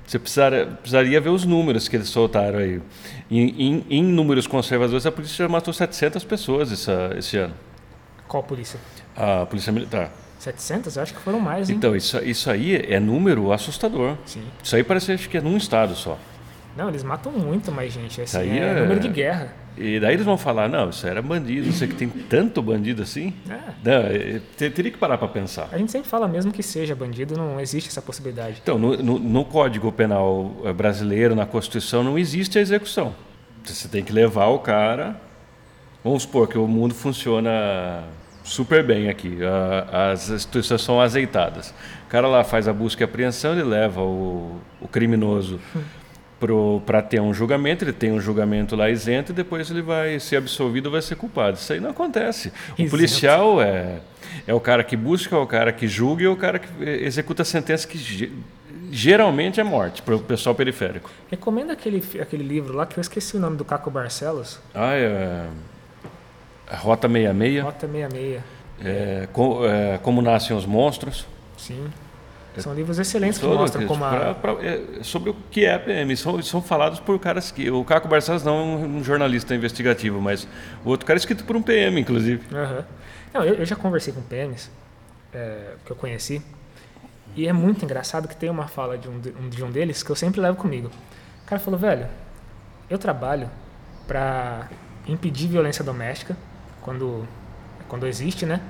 você 0.07 0.19
precisaria, 0.19 0.67
precisaria 0.67 1.21
ver 1.21 1.29
os 1.31 1.45
números 1.45 1.89
que 1.89 1.97
eles 1.97 2.09
soltaram 2.09 2.59
aí. 2.59 2.81
Em, 3.31 3.49
em- 3.59 3.85
em 3.91 4.03
números 4.03 4.47
conservadores, 4.47 5.07
a 5.07 5.13
polícia 5.13 5.37
já 5.45 5.49
matou 5.49 5.73
700 5.73 6.25
pessoas 6.25 6.71
essa, 6.73 7.15
esse 7.17 7.37
ano. 7.39 7.55
Qual 8.29 8.43
polícia? 8.43 8.79
A 9.17 9.47
Polícia 9.47 9.73
Militar. 9.73 10.11
700? 10.43 10.97
Eu 10.97 11.03
acho 11.03 11.15
que 11.15 11.21
foram 11.21 11.39
mais, 11.41 11.69
hein? 11.71 11.77
Então, 11.77 11.95
isso, 11.95 12.19
isso 12.25 12.51
aí 12.51 12.77
é 12.89 12.99
número 12.99 13.53
assustador. 13.53 14.17
Sim. 14.27 14.43
Isso 14.63 14.75
aí 14.75 14.83
parece 14.83 15.13
acho 15.13 15.29
que 15.29 15.37
é 15.37 15.41
num 15.41 15.57
estado 15.57 15.95
só. 15.95 16.19
Não, 16.77 16.89
eles 16.89 17.03
matam 17.03 17.31
muito 17.33 17.71
mais 17.73 17.93
gente. 17.93 18.21
Assim, 18.23 18.39
aí 18.39 18.59
é, 18.59 18.63
é- 18.71 18.81
número 18.81 19.01
de 19.01 19.09
guerra. 19.09 19.55
E 19.77 19.99
daí 20.01 20.15
eles 20.15 20.25
vão 20.27 20.37
falar, 20.37 20.69
não, 20.69 20.91
isso 20.91 21.07
era 21.07 21.23
bandido, 21.23 21.69
isso 21.69 21.83
aqui 21.85 21.95
tem 21.95 22.09
tanto 22.09 22.61
bandido 22.61 23.03
assim. 23.03 23.33
É. 23.49 23.59
Não, 23.85 24.07
é, 24.07 24.41
te- 24.57 24.69
teria 24.71 24.91
que 24.91 24.99
parar 24.99 25.17
para 25.17 25.29
pensar. 25.29 25.69
A 25.73 25.79
gente 25.79 25.91
sempre 25.93 26.09
fala, 26.09 26.27
mesmo 26.29 26.53
que 26.53 26.63
seja 26.63 26.95
bandido, 26.95 27.37
não 27.37 27.59
existe 27.61 27.89
essa 27.89 28.03
possibilidade. 28.03 28.59
Então, 28.63 28.79
no, 28.79 28.97
no- 28.97 29.19
no 29.19 29.45
Código 29.45 29.91
Penal 29.93 30.55
eh, 30.65 30.73
brasileiro, 30.73 31.35
na 31.35 31.47
Constituição, 31.47 32.03
não 32.05 32.19
existe 32.19 32.59
a 32.59 32.61
execução. 32.61 33.15
Você 33.65 33.89
tem 33.89 34.03
que 34.03 34.13
levar 34.13 34.47
o 34.49 34.59
cara. 34.59 35.21
Vamos 36.05 36.23
supor 36.23 36.49
que 36.49 36.59
o 36.59 36.67
mundo 36.67 36.95
funciona 36.95 38.05
super 38.51 38.83
bem 38.85 39.09
aqui, 39.09 39.39
as 39.93 40.29
instituições 40.29 40.83
são 40.83 41.01
azeitadas. 41.01 41.71
O 42.07 42.09
cara 42.09 42.27
lá 42.27 42.43
faz 42.43 42.67
a 42.67 42.73
busca 42.73 43.03
e 43.03 43.05
apreensão, 43.05 43.53
ele 43.53 43.63
leva 43.63 44.01
o, 44.03 44.59
o 44.81 44.89
criminoso 44.89 45.61
para 46.87 47.03
ter 47.03 47.21
um 47.21 47.35
julgamento, 47.35 47.85
ele 47.85 47.93
tem 47.93 48.11
um 48.13 48.21
julgamento 48.21 48.75
lá 48.75 48.89
isento 48.89 49.31
e 49.33 49.35
depois 49.35 49.71
ele 49.71 49.83
vai 49.83 50.19
ser 50.19 50.37
absolvido 50.37 50.87
ou 50.87 50.93
vai 50.93 51.03
ser 51.03 51.15
culpado. 51.15 51.57
Isso 51.59 51.73
aí 51.73 51.81
não 51.81 51.91
acontece. 51.91 52.51
O 52.79 52.89
policial 52.89 53.61
é, 53.61 54.01
é 54.47 54.55
o 54.55 54.61
cara 54.61 54.83
que 54.83 54.97
busca, 54.97 55.37
é 55.37 55.39
o 55.39 55.47
cara 55.47 55.71
que 55.73 55.87
julga 55.87 56.23
e 56.23 56.27
é 56.27 56.29
o 56.31 56.37
cara 56.37 56.59
que 56.59 56.67
executa 56.83 57.43
a 57.43 57.45
sentença 57.45 57.87
que 57.87 57.99
ge- 57.99 58.33
geralmente 58.91 59.61
é 59.61 59.63
morte 59.65 60.01
para 60.01 60.17
o 60.17 60.19
pessoal 60.21 60.55
periférico. 60.55 61.11
Recomendo 61.31 61.71
aquele, 61.73 62.03
aquele 62.21 62.43
livro 62.43 62.75
lá 62.75 62.87
que 62.87 62.99
eu 62.99 63.03
esqueci 63.03 63.37
o 63.37 63.41
nome 63.41 63.57
do 63.59 63.65
Caco 63.65 63.91
Barcelos, 63.91 64.59
Ah, 64.75 64.95
é, 64.95 65.45
Rota 66.77 67.09
66, 67.09 67.63
Rota 67.65 67.87
66. 67.87 68.43
é, 68.85 69.29
co- 69.33 69.67
é, 69.67 69.99
Como 69.99 70.23
Nascem 70.23 70.57
os 70.57 70.65
Monstros. 70.67 71.27
Sim. 71.57 71.89
São 72.59 72.75
livros 72.75 72.99
excelentes 72.99 73.39
que 73.39 73.47
mostram 73.47 73.87
como 73.87 74.01
pra- 74.01 74.31
a. 74.31 74.35
pra- 74.35 74.53
é, 74.61 75.03
sobre 75.03 75.31
o 75.31 75.37
que 75.51 75.65
é 75.65 75.75
a 75.75 75.79
PM. 75.79 76.15
São, 76.17 76.43
são 76.43 76.61
falados 76.61 76.99
por 77.01 77.19
caras 77.19 77.51
que. 77.51 77.71
O 77.71 77.85
Caco 77.85 78.09
Barcelos 78.09 78.43
não 78.43 78.59
é 78.59 78.63
um, 78.87 79.05
jornalista 79.05 79.55
investigativo, 79.55 80.21
mas 80.21 80.47
o 80.85 80.89
outro 80.91 81.07
cara 81.07 81.17
é 81.17 81.21
escrito 81.21 81.45
por 81.45 81.57
um 81.57 81.63
PM, 81.63 82.01
inclusive. 82.01 82.43
Aham. 82.55 82.85
Não, 83.33 83.45
eu, 83.45 83.55
eu 83.55 83.65
já 83.65 83.77
conversei 83.77 84.13
com 84.13 84.21
PMs 84.21 84.69
é, 85.33 85.75
que 85.87 85.93
eu 85.93 85.97
conheci. 85.97 86.43
E 87.37 87.47
é 87.47 87.53
muito 87.53 87.85
engraçado 87.85 88.27
que 88.27 88.35
tem 88.37 88.51
uma 88.51 88.67
fala 88.67 88.99
de 88.99 89.09
um, 89.09 89.21
de- 89.21 89.31
um- 89.41 89.49
de 89.49 89.63
um 89.65 89.71
deles 89.71 90.03
que 90.03 90.11
eu 90.11 90.17
sempre 90.17 90.41
levo 90.41 90.57
comigo. 90.57 90.91
O 91.45 91.47
cara 91.47 91.61
falou, 91.61 91.79
velho, 91.79 92.09
eu 92.91 92.99
trabalho 92.99 93.49
para 94.09 94.69
impedir 95.07 95.47
violência 95.47 95.85
doméstica 95.85 96.37
quando, 96.91 97.25
quando 97.89 98.07
existe, 98.09 98.45
né? 98.45 98.61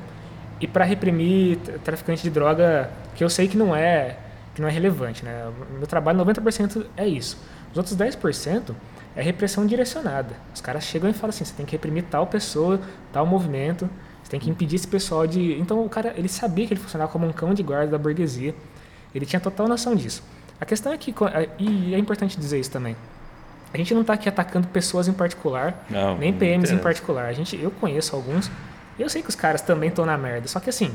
E 0.60 0.66
para 0.66 0.84
reprimir 0.84 1.56
tra- 1.58 1.78
traficante 1.78 2.22
de 2.22 2.28
droga 2.28 2.90
que 3.14 3.24
eu 3.24 3.30
sei 3.30 3.48
que 3.48 3.56
não 3.56 3.74
é 3.74 4.18
que 4.54 4.60
não 4.60 4.68
é 4.68 4.70
relevante, 4.70 5.24
né? 5.24 5.50
Meu 5.78 5.86
trabalho, 5.86 6.18
90% 6.22 6.84
é 6.98 7.08
isso. 7.08 7.38
Os 7.70 7.78
outros 7.78 7.96
10% 7.96 8.74
é 9.16 9.22
repressão 9.22 9.64
direcionada. 9.64 10.34
Os 10.54 10.60
caras 10.60 10.84
chegam 10.84 11.08
e 11.08 11.14
falam 11.14 11.30
assim, 11.30 11.44
você 11.44 11.54
tem 11.54 11.64
que 11.64 11.72
reprimir 11.72 12.04
tal 12.10 12.26
pessoa, 12.26 12.78
tal 13.12 13.24
movimento, 13.24 13.88
você 14.22 14.32
tem 14.32 14.40
que 14.40 14.50
impedir 14.50 14.76
esse 14.76 14.88
pessoal 14.88 15.26
de... 15.26 15.54
Então 15.58 15.82
o 15.82 15.88
cara, 15.88 16.12
ele 16.16 16.28
sabia 16.28 16.66
que 16.66 16.74
ele 16.74 16.80
funcionava 16.80 17.10
como 17.10 17.26
um 17.26 17.32
cão 17.32 17.54
de 17.54 17.62
guarda 17.62 17.92
da 17.92 17.98
burguesia. 17.98 18.54
Ele 19.14 19.24
tinha 19.24 19.40
total 19.40 19.66
noção 19.66 19.94
disso. 19.94 20.22
A 20.60 20.66
questão 20.66 20.92
é 20.92 20.98
que, 20.98 21.14
e 21.58 21.94
é 21.94 21.98
importante 21.98 22.38
dizer 22.38 22.60
isso 22.60 22.70
também, 22.70 22.94
a 23.72 23.76
gente 23.76 23.94
não 23.94 24.00
está 24.00 24.14
aqui 24.14 24.28
atacando 24.28 24.68
pessoas 24.68 25.08
em 25.08 25.12
particular, 25.12 25.84
Não, 25.88 26.18
nem 26.18 26.32
PMs 26.32 26.72
em 26.72 26.78
particular. 26.78 27.26
A 27.26 27.32
gente, 27.32 27.60
eu 27.60 27.70
conheço 27.70 28.14
alguns, 28.16 28.50
e 28.98 29.02
eu 29.02 29.08
sei 29.08 29.22
que 29.22 29.28
os 29.28 29.34
caras 29.34 29.60
também 29.62 29.88
estão 29.88 30.04
na 30.04 30.18
merda. 30.18 30.48
Só 30.48 30.58
que 30.58 30.70
assim, 30.70 30.92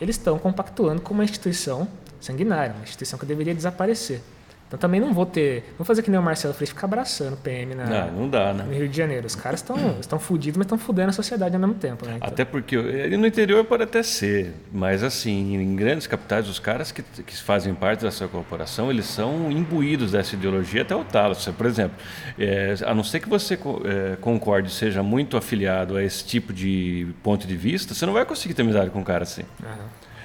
eles 0.00 0.16
estão 0.16 0.38
compactuando 0.38 1.00
com 1.00 1.14
uma 1.14 1.24
instituição 1.24 1.88
sanguinária, 2.20 2.74
uma 2.74 2.82
instituição 2.82 3.18
que 3.18 3.26
deveria 3.26 3.54
desaparecer. 3.54 4.20
Então 4.66 4.78
também 4.78 5.00
não 5.00 5.14
vou 5.14 5.24
ter. 5.24 5.64
Não 5.70 5.78
vou 5.78 5.86
fazer 5.86 6.02
que 6.02 6.10
nem 6.10 6.18
o 6.18 6.22
Marcelo 6.22 6.52
Freixo 6.52 6.74
ficar 6.74 6.86
abraçando 6.86 7.34
o 7.34 7.36
PM 7.36 7.74
na, 7.74 7.84
Não, 7.86 8.12
não 8.12 8.28
dá, 8.28 8.52
no 8.52 8.64
né? 8.64 8.76
Rio 8.76 8.88
de 8.88 8.96
Janeiro. 8.96 9.26
Os 9.26 9.36
caras 9.36 9.60
estão 9.60 9.76
estão 10.00 10.18
fudidos, 10.18 10.56
mas 10.56 10.64
estão 10.64 10.78
fudendo 10.78 11.10
a 11.10 11.12
sociedade 11.12 11.54
ao 11.54 11.60
mesmo 11.60 11.74
tempo. 11.74 12.04
Né? 12.04 12.14
Então, 12.16 12.28
Até 12.28 12.44
porque 12.44 12.76
no 13.16 13.26
interior 13.26 13.64
pode 13.64 13.84
até 13.84 14.02
ser, 14.02 14.52
mas 14.72 15.04
assim, 15.04 15.54
em 15.54 15.76
grandes 15.76 16.06
capitais, 16.06 16.48
os 16.48 16.58
caras 16.58 16.90
que, 16.90 17.02
que 17.02 17.36
fazem 17.36 17.74
parte 17.74 18.02
dessa 18.02 18.26
corporação, 18.26 18.90
eles 18.90 19.06
são 19.06 19.50
imbuídos 19.52 20.12
dessa 20.12 20.34
ideologia 20.34 20.82
até 20.82 20.96
o 20.96 21.04
talo. 21.04 21.36
Por 21.56 21.66
exemplo, 21.66 21.96
é, 22.38 22.74
a 22.84 22.94
não 22.94 23.04
ser 23.04 23.20
que 23.20 23.28
você 23.28 23.54
é, 23.54 24.16
concorde, 24.16 24.70
seja 24.70 25.02
muito 25.02 25.36
afiliado 25.36 25.96
a 25.96 26.02
esse 26.02 26.24
tipo 26.24 26.52
de 26.52 27.06
ponto 27.22 27.46
de 27.46 27.56
vista, 27.56 27.94
você 27.94 28.04
não 28.04 28.12
vai 28.12 28.24
conseguir 28.24 28.54
ter 28.54 28.62
amizade 28.62 28.90
com 28.90 28.98
um 28.98 29.04
cara 29.04 29.22
assim. 29.22 29.42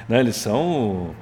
Né? 0.09 0.19
Eles 0.19 0.35
são. 0.35 1.13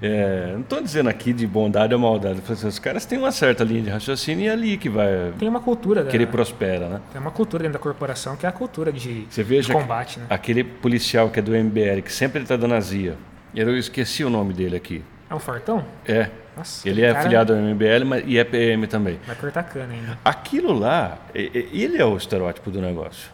É, 0.00 0.52
não 0.52 0.60
estou 0.60 0.82
dizendo 0.82 1.08
aqui 1.08 1.32
de 1.32 1.46
bondade 1.46 1.94
ou 1.94 2.00
maldade, 2.00 2.40
os 2.48 2.78
caras 2.78 3.04
têm 3.06 3.18
uma 3.18 3.32
certa 3.32 3.64
linha 3.64 3.82
de 3.82 3.90
raciocínio 3.90 4.44
e 4.44 4.48
é 4.48 4.52
ali 4.52 4.76
que 4.76 4.88
vai 4.88 5.32
Tem 5.38 5.48
uma 5.48 5.60
cultura, 5.60 6.04
que 6.04 6.16
ele 6.16 6.26
prospera, 6.26 6.88
né? 6.88 7.00
tem 7.12 7.20
uma 7.20 7.30
cultura 7.30 7.62
dentro 7.62 7.78
da 7.78 7.82
corporação 7.82 8.36
que 8.36 8.46
é 8.46 8.48
a 8.48 8.52
cultura 8.52 8.92
de, 8.92 9.26
Você 9.28 9.42
veja 9.42 9.68
de 9.68 9.72
combate, 9.72 10.18
né? 10.18 10.26
aquele 10.30 10.64
policial 10.64 11.30
que 11.30 11.38
é 11.38 11.42
do 11.42 11.52
MBL, 11.52 12.02
que 12.04 12.12
sempre 12.12 12.42
está 12.42 12.56
dando 12.56 12.74
azia. 12.74 13.16
Eu 13.54 13.76
esqueci 13.76 14.24
o 14.24 14.30
nome 14.30 14.52
dele 14.52 14.76
aqui. 14.76 15.04
É 15.30 15.34
um 15.34 15.38
fortão? 15.38 15.84
É. 16.06 16.28
Nossa, 16.56 16.88
Ele 16.88 17.02
é 17.02 17.08
cara 17.08 17.18
afiliado 17.20 17.52
ao 17.52 17.58
MBL 17.58 18.04
mas, 18.06 18.24
e 18.26 18.38
é 18.38 18.44
PM 18.44 18.86
também. 18.86 19.18
Vai 19.26 19.34
cortar 19.36 19.64
cana 19.64 19.92
ainda. 19.92 20.18
Aquilo 20.24 20.72
lá, 20.72 21.18
ele 21.34 21.96
é 21.96 22.04
o 22.04 22.16
estereótipo 22.16 22.70
do 22.70 22.80
negócio. 22.80 23.30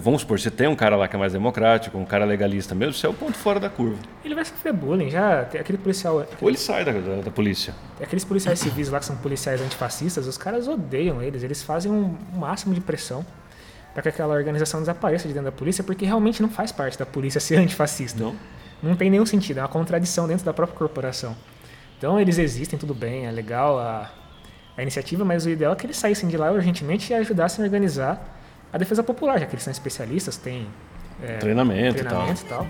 Vamos 0.00 0.22
supor, 0.22 0.38
você 0.40 0.50
tem 0.50 0.66
um 0.66 0.74
cara 0.74 0.96
lá 0.96 1.06
que 1.06 1.14
é 1.14 1.18
mais 1.18 1.32
democrático, 1.32 1.96
um 1.96 2.04
cara 2.04 2.24
legalista 2.24 2.74
mesmo, 2.74 2.92
você 2.94 3.06
é 3.06 3.08
o 3.08 3.14
ponto 3.14 3.34
fora 3.38 3.60
da 3.60 3.70
curva. 3.70 3.96
Ele 4.24 4.34
vai 4.34 4.44
sofrer 4.44 4.72
bullying, 4.72 5.10
já 5.10 5.42
aquele 5.42 5.78
policial, 5.78 6.26
Ou 6.40 6.48
ele 6.48 6.58
sai 6.58 6.84
da, 6.84 6.90
da- 6.90 7.22
da 7.22 7.30
polícia. 7.30 7.72
aqueles 8.02 8.24
policiais 8.24 8.58
civis 8.58 8.88
lá 8.88 8.98
que 8.98 9.04
são 9.04 9.16
policiais 9.16 9.60
antifascistas, 9.62 10.26
os 10.26 10.36
caras 10.36 10.66
odeiam 10.66 11.22
eles, 11.22 11.44
eles 11.44 11.62
fazem 11.62 11.92
um, 11.92 12.16
um 12.34 12.38
máximo 12.38 12.74
de 12.74 12.80
pressão 12.80 13.24
para 13.94 14.02
que 14.02 14.08
aquela 14.08 14.34
organização 14.34 14.80
desapareça 14.80 15.28
de 15.28 15.32
dentro 15.34 15.50
da 15.50 15.56
polícia, 15.56 15.84
porque 15.84 16.04
realmente 16.04 16.42
não 16.42 16.48
faz 16.50 16.72
parte 16.72 16.98
da 16.98 17.06
polícia 17.06 17.40
ser 17.40 17.56
antifascista. 17.56 18.20
Não? 18.20 18.34
Não 18.82 18.96
tem 18.96 19.08
nenhum 19.08 19.24
sentido, 19.24 19.58
é 19.58 19.62
uma 19.62 19.68
contradição 19.68 20.26
dentro 20.26 20.44
da 20.44 20.52
própria 20.52 20.76
corporação. 20.76 21.36
Então 21.96 22.18
eles 22.20 22.38
existem, 22.38 22.76
tudo 22.78 22.92
bem, 22.92 23.26
é 23.26 23.30
legal 23.30 23.78
a, 23.78 24.10
a 24.76 24.82
iniciativa, 24.82 25.24
mas 25.24 25.46
o 25.46 25.50
ideal 25.50 25.72
é 25.72 25.76
que 25.76 25.86
eles 25.86 25.96
saíssem 25.96 26.28
de 26.28 26.36
lá 26.36 26.50
urgentemente 26.50 27.12
e 27.12 27.14
ajudassem 27.14 27.62
a 27.62 27.66
organizar 27.66 28.32
a 28.72 28.78
defesa 28.78 29.02
popular, 29.02 29.38
já 29.38 29.46
que 29.46 29.54
eles 29.54 29.62
são 29.62 29.70
especialistas, 29.70 30.36
têm 30.36 30.66
é, 31.22 31.38
Treinamento 31.38 32.00
e 32.00 32.04
tal. 32.04 32.26
treinamento 32.26 32.42
e 32.42 32.48
tal. 32.48 32.66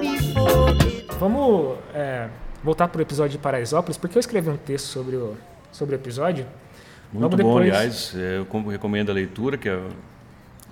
before 0.00 0.70
it. 0.80 1.06
Vamos 1.18 1.76
é, 1.94 2.28
voltar 2.62 2.88
para 2.88 2.98
o 2.98 3.02
episódio 3.02 3.32
de 3.32 3.38
Paraisópolis, 3.38 3.96
porque 3.96 4.16
eu 4.16 4.20
escrevi 4.20 4.48
um 4.48 4.56
texto 4.56 4.86
sobre 4.86 5.16
o, 5.16 5.36
sobre 5.72 5.94
o 5.94 5.96
episódio. 5.96 6.46
Muito 7.12 7.22
Logo 7.24 7.36
bom, 7.36 7.36
depois- 7.60 7.74
aliás. 7.74 8.14
Eu 8.14 8.46
como 8.46 8.70
recomendo 8.70 9.10
a 9.10 9.14
leitura, 9.14 9.56
que 9.56 9.68
é 9.68 9.80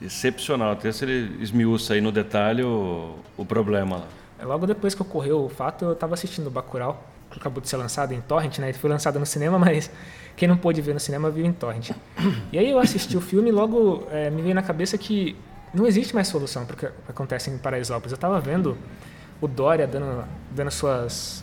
excepcional. 0.02 0.73
O 0.73 0.76
texto 0.76 1.02
ele 1.02 1.42
esmiuça 1.42 1.95
aí 1.95 2.00
no 2.00 2.12
detalhe 2.12 2.62
o, 2.62 3.16
o 3.37 3.45
problema 3.45 3.97
lá. 3.97 4.06
É, 4.38 4.45
Logo 4.45 4.66
depois 4.66 4.95
que 4.95 5.02
ocorreu 5.02 5.45
o 5.45 5.49
fato, 5.49 5.85
eu 5.87 5.92
estava 5.92 6.14
assistindo 6.14 6.47
o 6.47 6.50
Bacurau, 6.50 7.02
acabou 7.38 7.60
de 7.60 7.68
ser 7.68 7.76
lançado 7.76 8.12
em 8.12 8.20
Torrent, 8.20 8.58
né? 8.58 8.72
Foi 8.72 8.90
lançado 8.90 9.18
no 9.18 9.26
cinema, 9.26 9.58
mas 9.58 9.90
quem 10.36 10.48
não 10.48 10.56
pôde 10.56 10.80
ver 10.80 10.94
no 10.94 11.00
cinema 11.00 11.30
viu 11.30 11.44
em 11.44 11.52
Torrent. 11.52 11.90
E 12.52 12.58
aí 12.58 12.70
eu 12.70 12.78
assisti 12.78 13.16
o 13.16 13.20
filme 13.20 13.48
e 13.48 13.52
logo 13.52 14.06
é, 14.10 14.30
me 14.30 14.42
veio 14.42 14.54
na 14.54 14.62
cabeça 14.62 14.96
que 14.98 15.36
não 15.72 15.86
existe 15.86 16.14
mais 16.14 16.28
solução 16.28 16.64
para 16.64 16.74
o 16.74 16.78
que 16.78 16.86
acontece 17.08 17.50
em 17.50 17.58
Paraisópolis. 17.58 18.12
Eu 18.12 18.16
estava 18.16 18.40
vendo 18.40 18.76
o 19.40 19.48
Dória 19.48 19.86
dando, 19.86 20.24
dando 20.50 20.70
suas, 20.70 21.42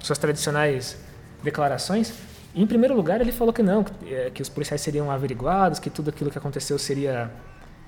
suas 0.00 0.18
tradicionais 0.18 0.96
declarações. 1.42 2.12
E, 2.54 2.62
em 2.62 2.66
primeiro 2.66 2.94
lugar, 2.94 3.20
ele 3.20 3.32
falou 3.32 3.52
que 3.52 3.62
não, 3.62 3.84
que, 3.84 4.14
é, 4.14 4.30
que 4.30 4.42
os 4.42 4.48
policiais 4.48 4.80
seriam 4.80 5.10
averiguados, 5.10 5.78
que 5.78 5.90
tudo 5.90 6.10
aquilo 6.10 6.30
que 6.30 6.38
aconteceu 6.38 6.78
seria 6.78 7.30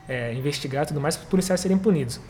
é, 0.08 0.34
investigado 0.34 0.86
e 0.86 0.88
tudo 0.88 1.00
mais, 1.00 1.16
que 1.16 1.22
os 1.22 1.28
policiais 1.28 1.60
seriam 1.60 1.78
punidos. 1.78 2.20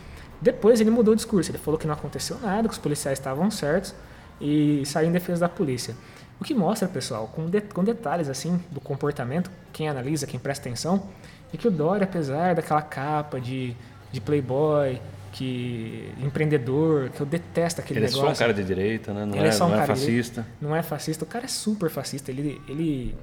Depois 0.41 0.81
ele 0.81 0.89
mudou 0.89 1.13
o 1.13 1.15
discurso, 1.15 1.51
ele 1.51 1.57
falou 1.57 1.79
que 1.79 1.85
não 1.85 1.93
aconteceu 1.93 2.39
nada, 2.39 2.67
que 2.67 2.73
os 2.73 2.79
policiais 2.79 3.19
estavam 3.19 3.51
certos 3.51 3.93
e 4.41 4.83
saiu 4.85 5.09
em 5.09 5.11
defesa 5.11 5.41
da 5.41 5.49
polícia. 5.49 5.95
O 6.39 6.43
que 6.43 6.53
mostra, 6.55 6.87
pessoal, 6.87 7.27
com, 7.27 7.45
de- 7.49 7.61
com 7.61 7.83
detalhes 7.83 8.27
assim 8.27 8.59
do 8.71 8.81
comportamento, 8.81 9.51
quem 9.71 9.87
analisa, 9.87 10.25
quem 10.25 10.39
presta 10.39 10.67
atenção, 10.67 11.07
é 11.53 11.57
que 11.57 11.67
o 11.67 11.71
Dória, 11.71 12.03
apesar 12.05 12.55
daquela 12.55 12.81
capa 12.81 13.39
de, 13.39 13.75
de 14.11 14.19
playboy, 14.19 14.99
que 15.31 16.11
empreendedor, 16.21 17.09
que 17.09 17.21
eu 17.21 17.25
detesto 17.25 17.79
aquele 17.79 17.99
Ele 17.99 18.05
é 18.07 18.09
negócio. 18.09 18.27
só 18.27 18.33
um 18.33 18.35
cara 18.35 18.53
de 18.53 18.63
direita, 18.63 19.13
né? 19.13 19.25
não 19.25 19.35
Ele 19.35 19.45
é, 19.45 19.47
é 19.47 19.51
só 19.51 19.65
um 19.65 19.69
não 19.69 19.75
é 19.75 19.79
cara 19.81 19.93
de- 19.93 19.99
fascista. 19.99 20.45
Não 20.59 20.75
é 20.75 20.81
fascista, 20.81 21.23
o 21.23 21.27
cara 21.27 21.45
é 21.45 21.47
super 21.47 21.89
fascista, 21.89 22.31
ele, 22.31 22.59
ele, 22.67 23.15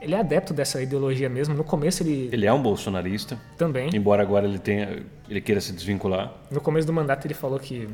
ele 0.00 0.14
é 0.14 0.18
adepto 0.18 0.52
dessa 0.52 0.82
ideologia 0.82 1.28
mesmo. 1.28 1.54
No 1.54 1.64
começo 1.64 2.02
ele, 2.02 2.28
Ele 2.32 2.44
é 2.44 2.52
um 2.52 2.60
bolsonarista, 2.60 3.38
também, 3.56 3.88
embora 3.94 4.22
agora 4.22 4.46
ele 4.46 4.58
tenha, 4.58 5.02
ele 5.28 5.40
queira 5.40 5.60
se 5.60 5.72
desvincular. 5.72 6.32
no 6.50 6.60
começo 6.60 6.86
do 6.86 6.92
mandato 6.92 7.26
ele 7.26 7.34
falou 7.34 7.58
que 7.58 7.88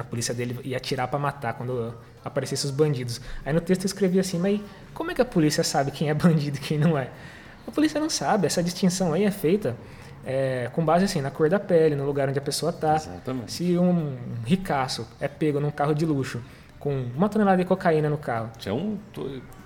a 0.00 0.04
polícia 0.04 0.34
dele 0.34 0.58
ia 0.64 0.76
atirar 0.76 1.08
pra 1.08 1.18
matar 1.18 1.54
quando 1.54 1.94
aparecessem 2.24 2.70
os 2.70 2.76
bandidos. 2.76 3.20
Aí 3.44 3.52
no 3.52 3.60
texto 3.60 3.82
eu 3.82 3.86
escrevi 3.86 4.18
assim, 4.18 4.38
mas 4.38 4.60
como 4.94 5.10
é 5.10 5.14
que 5.14 5.22
a 5.22 5.24
polícia 5.24 5.64
sabe 5.64 5.90
quem 5.90 6.10
é 6.10 6.14
bandido 6.14 6.56
e 6.56 6.60
quem 6.60 6.78
não 6.78 6.96
é? 6.96 7.08
A 7.66 7.70
polícia 7.70 8.00
não 8.00 8.08
sabe, 8.08 8.46
essa 8.46 8.62
distinção 8.62 9.12
aí 9.12 9.24
é 9.24 9.30
feita 9.30 9.76
é, 10.24 10.70
com 10.74 10.84
base 10.84 11.04
assim 11.04 11.20
na 11.20 11.30
cor 11.30 11.48
da 11.48 11.58
pele, 11.58 11.94
no 11.94 12.04
lugar 12.04 12.28
onde 12.28 12.38
a 12.38 12.42
pessoa 12.42 12.72
tá. 12.72 12.96
Exatamente. 12.96 13.52
Se 13.52 13.78
um 13.78 14.16
ricaço 14.44 15.06
é 15.20 15.28
pego 15.28 15.58
num 15.58 15.70
carro 15.70 15.94
de 15.94 16.04
luxo 16.04 16.42
com 16.78 17.06
uma 17.16 17.28
tonelada 17.28 17.58
de 17.58 17.64
cocaína 17.64 18.08
no 18.08 18.18
carro, 18.18 18.50
Isso 18.58 18.68
é 18.68 18.72
um, 18.72 18.96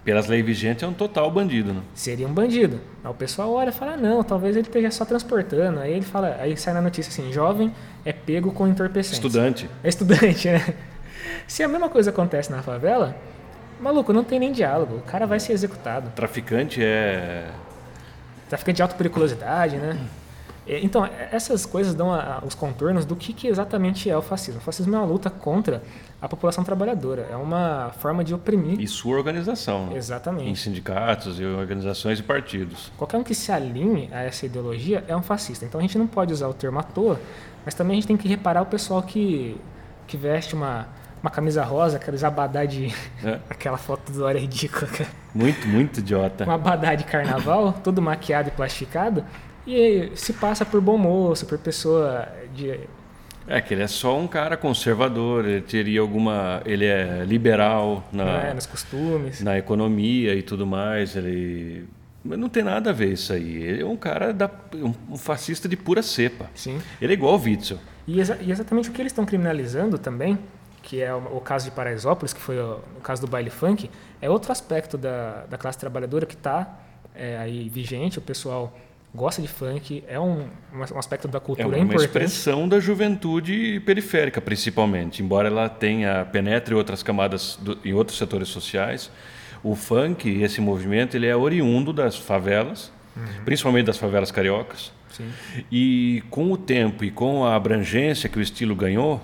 pelas 0.05 0.27
leis 0.27 0.45
vigentes, 0.45 0.83
é 0.83 0.87
um 0.87 0.93
total 0.93 1.31
bandido. 1.31 1.73
Né? 1.73 1.81
seria 1.95 2.27
um 2.27 2.33
bandido. 2.33 2.81
Aí 3.05 3.11
o 3.11 3.15
pessoal 3.15 3.53
olha 3.53 3.69
e 3.69 3.73
fala, 3.73 3.93
"Ah, 3.93 3.97
não, 3.97 4.23
talvez 4.25 4.57
ele 4.57 4.67
esteja 4.67 4.91
só 4.91 5.05
transportando. 5.05 5.81
Aí 5.81 5.93
ele 5.93 6.05
fala, 6.05 6.37
aí 6.41 6.57
sai 6.57 6.75
na 6.75 6.81
notícia 6.81 7.11
assim, 7.11 7.33
jovem 7.33 7.73
é 8.05 8.13
pego 8.13 8.53
com 8.53 8.67
entorpecentes. 8.67 9.19
Estudante. 9.19 9.69
É 9.85 9.89
estudante, 9.89 10.49
né? 10.51 10.75
Se 11.47 11.63
a 11.63 11.69
mesma 11.69 11.89
coisa 11.89 12.11
acontece 12.11 12.51
na 12.51 12.63
favela, 12.63 13.15
maluco, 13.81 14.13
não 14.13 14.25
tem 14.25 14.39
nem 14.41 14.53
diálogo. 14.53 14.97
O 14.97 15.03
cara 15.03 15.27
vai 15.27 15.39
ser 15.39 15.53
executado. 15.53 16.11
Traficante 16.17 16.83
é. 16.83 17.47
Traficante 18.49 18.77
de 18.77 18.83
alta 18.83 18.95
periculosidade, 18.95 19.77
né? 19.77 19.99
É, 20.67 20.79
Então, 20.81 21.05
é- 21.05 21.29
essas 21.33 21.67
coisas 21.67 21.93
dão 21.95 22.13
a- 22.13 22.39
a- 22.41 22.47
os 22.47 22.55
contornos 22.55 23.05
do 23.05 23.17
que, 23.17 23.33
que 23.33 23.49
exatamente 23.49 24.09
é 24.09 24.17
o 24.17 24.23
fascismo. 24.23 24.61
O 24.61 24.63
fascismo 24.65 24.95
é 24.95 24.99
uma 24.99 25.07
luta 25.07 25.29
contra 25.29 25.83
a 26.21 26.29
população 26.29 26.63
trabalhadora. 26.63 27.27
É 27.31 27.37
uma 27.37 27.91
forma 27.99 28.23
de 28.23 28.33
oprimir. 28.33 28.81
E 28.81 28.87
sua 28.87 29.17
organização. 29.17 29.87
né? 29.87 29.95
Em 29.95 29.97
Exatamente. 29.97 30.61
sindicatos 30.61 31.41
e 31.41 31.45
organizações 31.45 32.21
e 32.21 32.23
partidos. 32.23 32.93
Qualquer 32.97 33.17
um 33.17 33.25
que 33.25 33.35
se 33.35 33.51
alinhe 33.51 34.09
a 34.13 34.23
essa 34.23 34.47
ideologia 34.47 35.03
é 35.09 35.17
um 35.17 35.23
fascista. 35.23 35.65
Então 35.65 35.81
a 35.81 35.83
gente 35.83 35.99
não 35.99 36.07
pode 36.07 36.33
usar 36.33 36.47
o 36.49 36.55
termo 36.55 36.79
à 36.79 36.83
toa, 36.85 37.21
mas 37.65 37.75
também 37.75 37.95
a 37.95 37.97
gente 37.97 38.07
tem 38.07 38.17
que 38.17 38.29
reparar 38.29 38.63
o 38.63 38.67
pessoal 38.67 39.03
que, 39.03 39.61
que 40.07 40.17
veste 40.17 40.55
uma, 40.55 40.87
uma 41.21 41.31
camisa 41.31 41.65
rosa, 41.65 41.97
aqueles 41.97 42.23
abadá 42.23 42.65
de. 42.65 42.95
É. 43.25 43.41
aquela 43.51 43.77
foto 43.77 44.13
do 44.13 44.19
Dória 44.21 44.39
ridícula, 44.41 44.87
cara. 44.87 45.11
Muito, 45.35 45.67
muito 45.67 45.99
idiota. 45.99 46.45
um 46.49 46.53
abadá 46.53 46.95
de 46.95 47.03
carnaval, 47.03 47.73
todo 47.83 48.01
maquiado 48.01 48.49
e 48.49 48.53
plastificado, 48.53 49.25
e 49.67 50.11
se 50.15 50.33
passa 50.35 50.65
por 50.65 50.81
bom 50.81 50.97
moço, 50.99 51.47
por 51.47 51.59
pessoa 51.59 52.29
de. 52.55 52.81
É 53.47 53.61
que 53.61 53.75
ele 53.75 53.83
é 53.83 53.87
só 53.89 54.17
um 54.19 54.29
cara 54.29 54.57
conservador, 54.57 55.45
ele 55.45 55.61
teria 55.63 56.01
alguma. 56.01 56.63
Ele 56.65 56.85
é 56.85 57.25
liberal 57.27 58.05
na, 58.13 58.25
né, 58.25 58.55
nos 58.55 58.67
costumes. 58.67 59.43
na 59.43 59.59
economia 59.59 60.35
e 60.35 60.43
tudo 60.43 60.67
mais. 60.67 61.17
Ele. 61.17 61.87
Mas 62.25 62.39
não 62.39 62.49
tem 62.49 62.63
nada 62.63 62.91
a 62.91 62.93
ver 62.93 63.13
isso 63.13 63.33
aí. 63.33 63.63
Ele 63.63 63.83
é 63.83 63.85
um 63.87 63.97
cara 63.97 64.33
da, 64.33 64.49
um, 65.11 65.17
fascista 65.19 65.69
de 65.69 65.77
pura 65.77 66.03
cepa. 66.03 66.49
Sim. 66.55 66.81
Ele 67.01 67.13
é 67.13 67.17
igual 67.17 67.35
o 67.35 67.43
Witzel. 67.43 67.79
E, 68.07 68.21
exa- 68.21 68.39
e 68.41 68.51
exatamente 68.53 68.89
o 68.91 68.93
que 68.93 69.03
eles 69.03 69.11
estão 69.11 69.27
criminalizando 69.27 69.99
também, 69.99 70.39
que 70.83 71.01
é 71.03 71.13
o, 71.13 71.19
o 71.37 71.41
caso 71.41 71.65
de 71.65 71.73
Paraisópolis, 71.73 72.33
que 72.33 72.41
foi 72.41 72.61
o, 72.61 72.79
o 72.97 73.01
caso 73.03 73.23
do 73.23 73.27
baile 73.29 73.51
funk, 73.51 73.91
é 74.21 74.31
outro 74.31 74.53
aspecto 74.53 74.97
da, 74.97 75.45
da 75.51 75.59
classe 75.59 75.79
trabalhadora 75.79 76.25
que 76.27 76.35
está 76.35 76.79
aí 77.41 77.69
vigente. 77.69 78.19
O 78.19 78.23
pessoal 78.23 78.73
gosta 79.15 79.43
de 79.43 79.49
funk, 79.49 80.03
é 80.09 80.19
um, 80.19 80.49
um 80.73 80.99
aspecto 80.99 81.29
da 81.29 81.39
É 81.39 81.41
cultura 81.41 81.69
uma 81.69 81.79
importante. 81.79 82.07
expressão 82.07 82.69
da 82.69 82.81
juventude 82.81 83.81
periférica, 83.85 84.41
principalmente. 84.41 85.23
Embora 85.23 85.49
ela 85.49 85.69
tenha 85.69 86.25
penetre 86.25 86.75
outras 86.75 87.03
camadas 87.03 87.59
do, 87.61 87.79
em 87.85 87.93
outros 87.93 88.17
setores 88.17 88.49
sociais, 88.49 89.11
o 89.63 89.75
funk, 89.75 90.29
esse 90.43 90.61
movimento, 90.61 91.17
ele 91.17 91.27
é 91.27 91.37
oriundo 91.37 91.93
das 91.93 92.17
favelas, 92.17 92.91
principalmente 93.45 93.87
das 93.87 93.99
favelas 93.99 94.31
cariocas. 94.31 94.93
Sim. 95.11 95.29
E 95.71 96.23
com 96.31 96.51
o 96.51 96.57
tempo 96.57 97.05
e 97.05 97.11
com 97.11 97.45
a 97.45 97.55
abrangência 97.55 98.29
que 98.29 98.39
o 98.39 98.43
estilo 98.43 98.75
ganhou, 98.75 99.21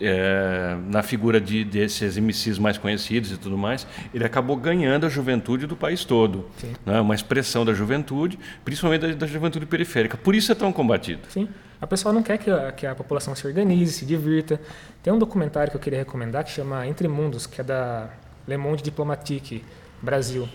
é, 0.00 0.76
na 0.86 1.02
figura 1.02 1.40
de, 1.40 1.64
desses 1.64 2.16
MCs 2.16 2.58
mais 2.58 2.78
conhecidos 2.78 3.32
e 3.32 3.36
tudo 3.36 3.58
mais, 3.58 3.86
ele 4.14 4.24
acabou 4.24 4.56
ganhando 4.56 5.06
a 5.06 5.08
juventude 5.08 5.66
do 5.66 5.76
país 5.76 6.04
todo. 6.04 6.48
Sim. 6.58 6.74
Né? 6.84 7.00
Uma 7.00 7.14
expressão 7.14 7.64
da 7.64 7.74
juventude, 7.74 8.38
principalmente 8.64 9.00
da, 9.00 9.14
da 9.14 9.26
juventude 9.26 9.66
periférica. 9.66 10.16
Por 10.16 10.34
isso 10.34 10.52
é 10.52 10.54
tão 10.54 10.72
combatido. 10.72 11.20
Sim. 11.28 11.48
A 11.80 11.86
pessoa 11.86 12.12
não 12.12 12.22
quer 12.22 12.38
que 12.38 12.50
a, 12.50 12.72
que 12.72 12.86
a 12.86 12.94
população 12.94 13.34
se 13.34 13.46
organize, 13.46 13.92
se 13.92 14.04
divirta. 14.04 14.60
Tem 15.02 15.12
um 15.12 15.18
documentário 15.18 15.70
que 15.70 15.76
eu 15.76 15.80
queria 15.80 16.00
recomendar 16.00 16.44
que 16.44 16.50
chama 16.50 16.86
Entre 16.86 17.06
Mundos, 17.06 17.46
que 17.46 17.60
é 17.60 17.64
da 17.64 18.10
Le 18.46 18.56
Monde 18.56 18.82
Diplomatique, 18.82 19.64
Brasil. 20.02 20.48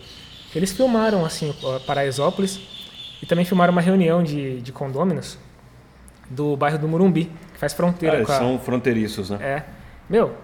Eles 0.54 0.72
filmaram, 0.72 1.26
assim, 1.26 1.54
Paraisópolis 1.88 2.60
e 3.22 3.26
também 3.26 3.46
filmaram 3.46 3.72
uma 3.72 3.82
reunião 3.82 4.22
de, 4.22 4.62
de 4.62 4.72
condôminos 4.72 5.38
do 6.34 6.58
bairro 6.58 6.78
do 6.78 6.88
Murumbi, 6.88 7.32
que 7.54 7.60
faz 7.60 7.74
fronteira 7.74 8.22
Ah, 8.22 8.26
com 8.26 8.32
a... 8.32 8.38
são 8.38 8.60
fronteiriços, 8.60 9.30
né? 9.30 9.38
É. 9.42 9.64
Meu, 10.10 10.36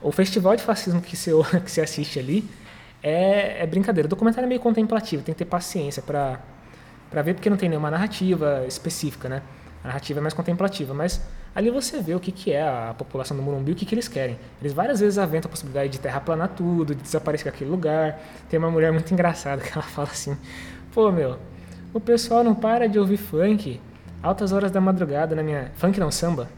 o 0.00 0.12
festival 0.12 0.54
de 0.56 0.62
fascismo 0.62 1.00
que 1.00 1.16
você, 1.16 1.32
que 1.64 1.70
você 1.70 1.80
assiste 1.80 2.18
ali 2.18 2.48
é, 3.02 3.62
é 3.62 3.66
brincadeira. 3.66 4.06
O 4.06 4.08
documentário 4.08 4.46
é 4.46 4.48
meio 4.48 4.60
contemplativo, 4.60 5.22
tem 5.22 5.34
que 5.34 5.38
ter 5.38 5.44
paciência 5.44 6.02
pra, 6.02 6.40
pra 7.10 7.22
ver, 7.22 7.34
porque 7.34 7.50
não 7.50 7.56
tem 7.56 7.68
nenhuma 7.68 7.90
narrativa 7.90 8.64
específica, 8.66 9.28
né? 9.28 9.42
A 9.82 9.88
narrativa 9.88 10.18
é 10.18 10.22
mais 10.22 10.34
contemplativa, 10.34 10.92
mas 10.92 11.20
ali 11.54 11.70
você 11.70 12.00
vê 12.00 12.14
o 12.14 12.20
que, 12.20 12.32
que 12.32 12.52
é 12.52 12.62
a 12.62 12.94
população 12.98 13.36
do 13.36 13.42
Morumbi, 13.42 13.72
o 13.72 13.74
que, 13.74 13.86
que 13.86 13.94
eles 13.94 14.08
querem. 14.08 14.38
Eles 14.60 14.72
várias 14.72 15.00
vezes 15.00 15.18
aventam 15.18 15.48
a 15.48 15.50
possibilidade 15.50 15.90
de 15.90 16.00
terraplanar 16.00 16.48
tudo, 16.48 16.94
de 16.94 17.02
desaparecer 17.02 17.48
aquele 17.48 17.70
lugar. 17.70 18.20
Tem 18.50 18.58
uma 18.58 18.70
mulher 18.70 18.92
muito 18.92 19.10
engraçada 19.14 19.62
que 19.62 19.72
ela 19.72 19.82
fala 19.82 20.08
assim: 20.08 20.36
pô, 20.92 21.10
meu, 21.12 21.38
o 21.94 22.00
pessoal 22.00 22.42
não 22.42 22.54
para 22.54 22.88
de 22.88 22.98
ouvir 22.98 23.16
funk 23.16 23.80
altas 24.22 24.52
horas 24.52 24.70
da 24.70 24.80
madrugada 24.80 25.34
na 25.34 25.42
minha. 25.42 25.70
Funk 25.76 25.98
não, 25.98 26.10
samba 26.10 26.48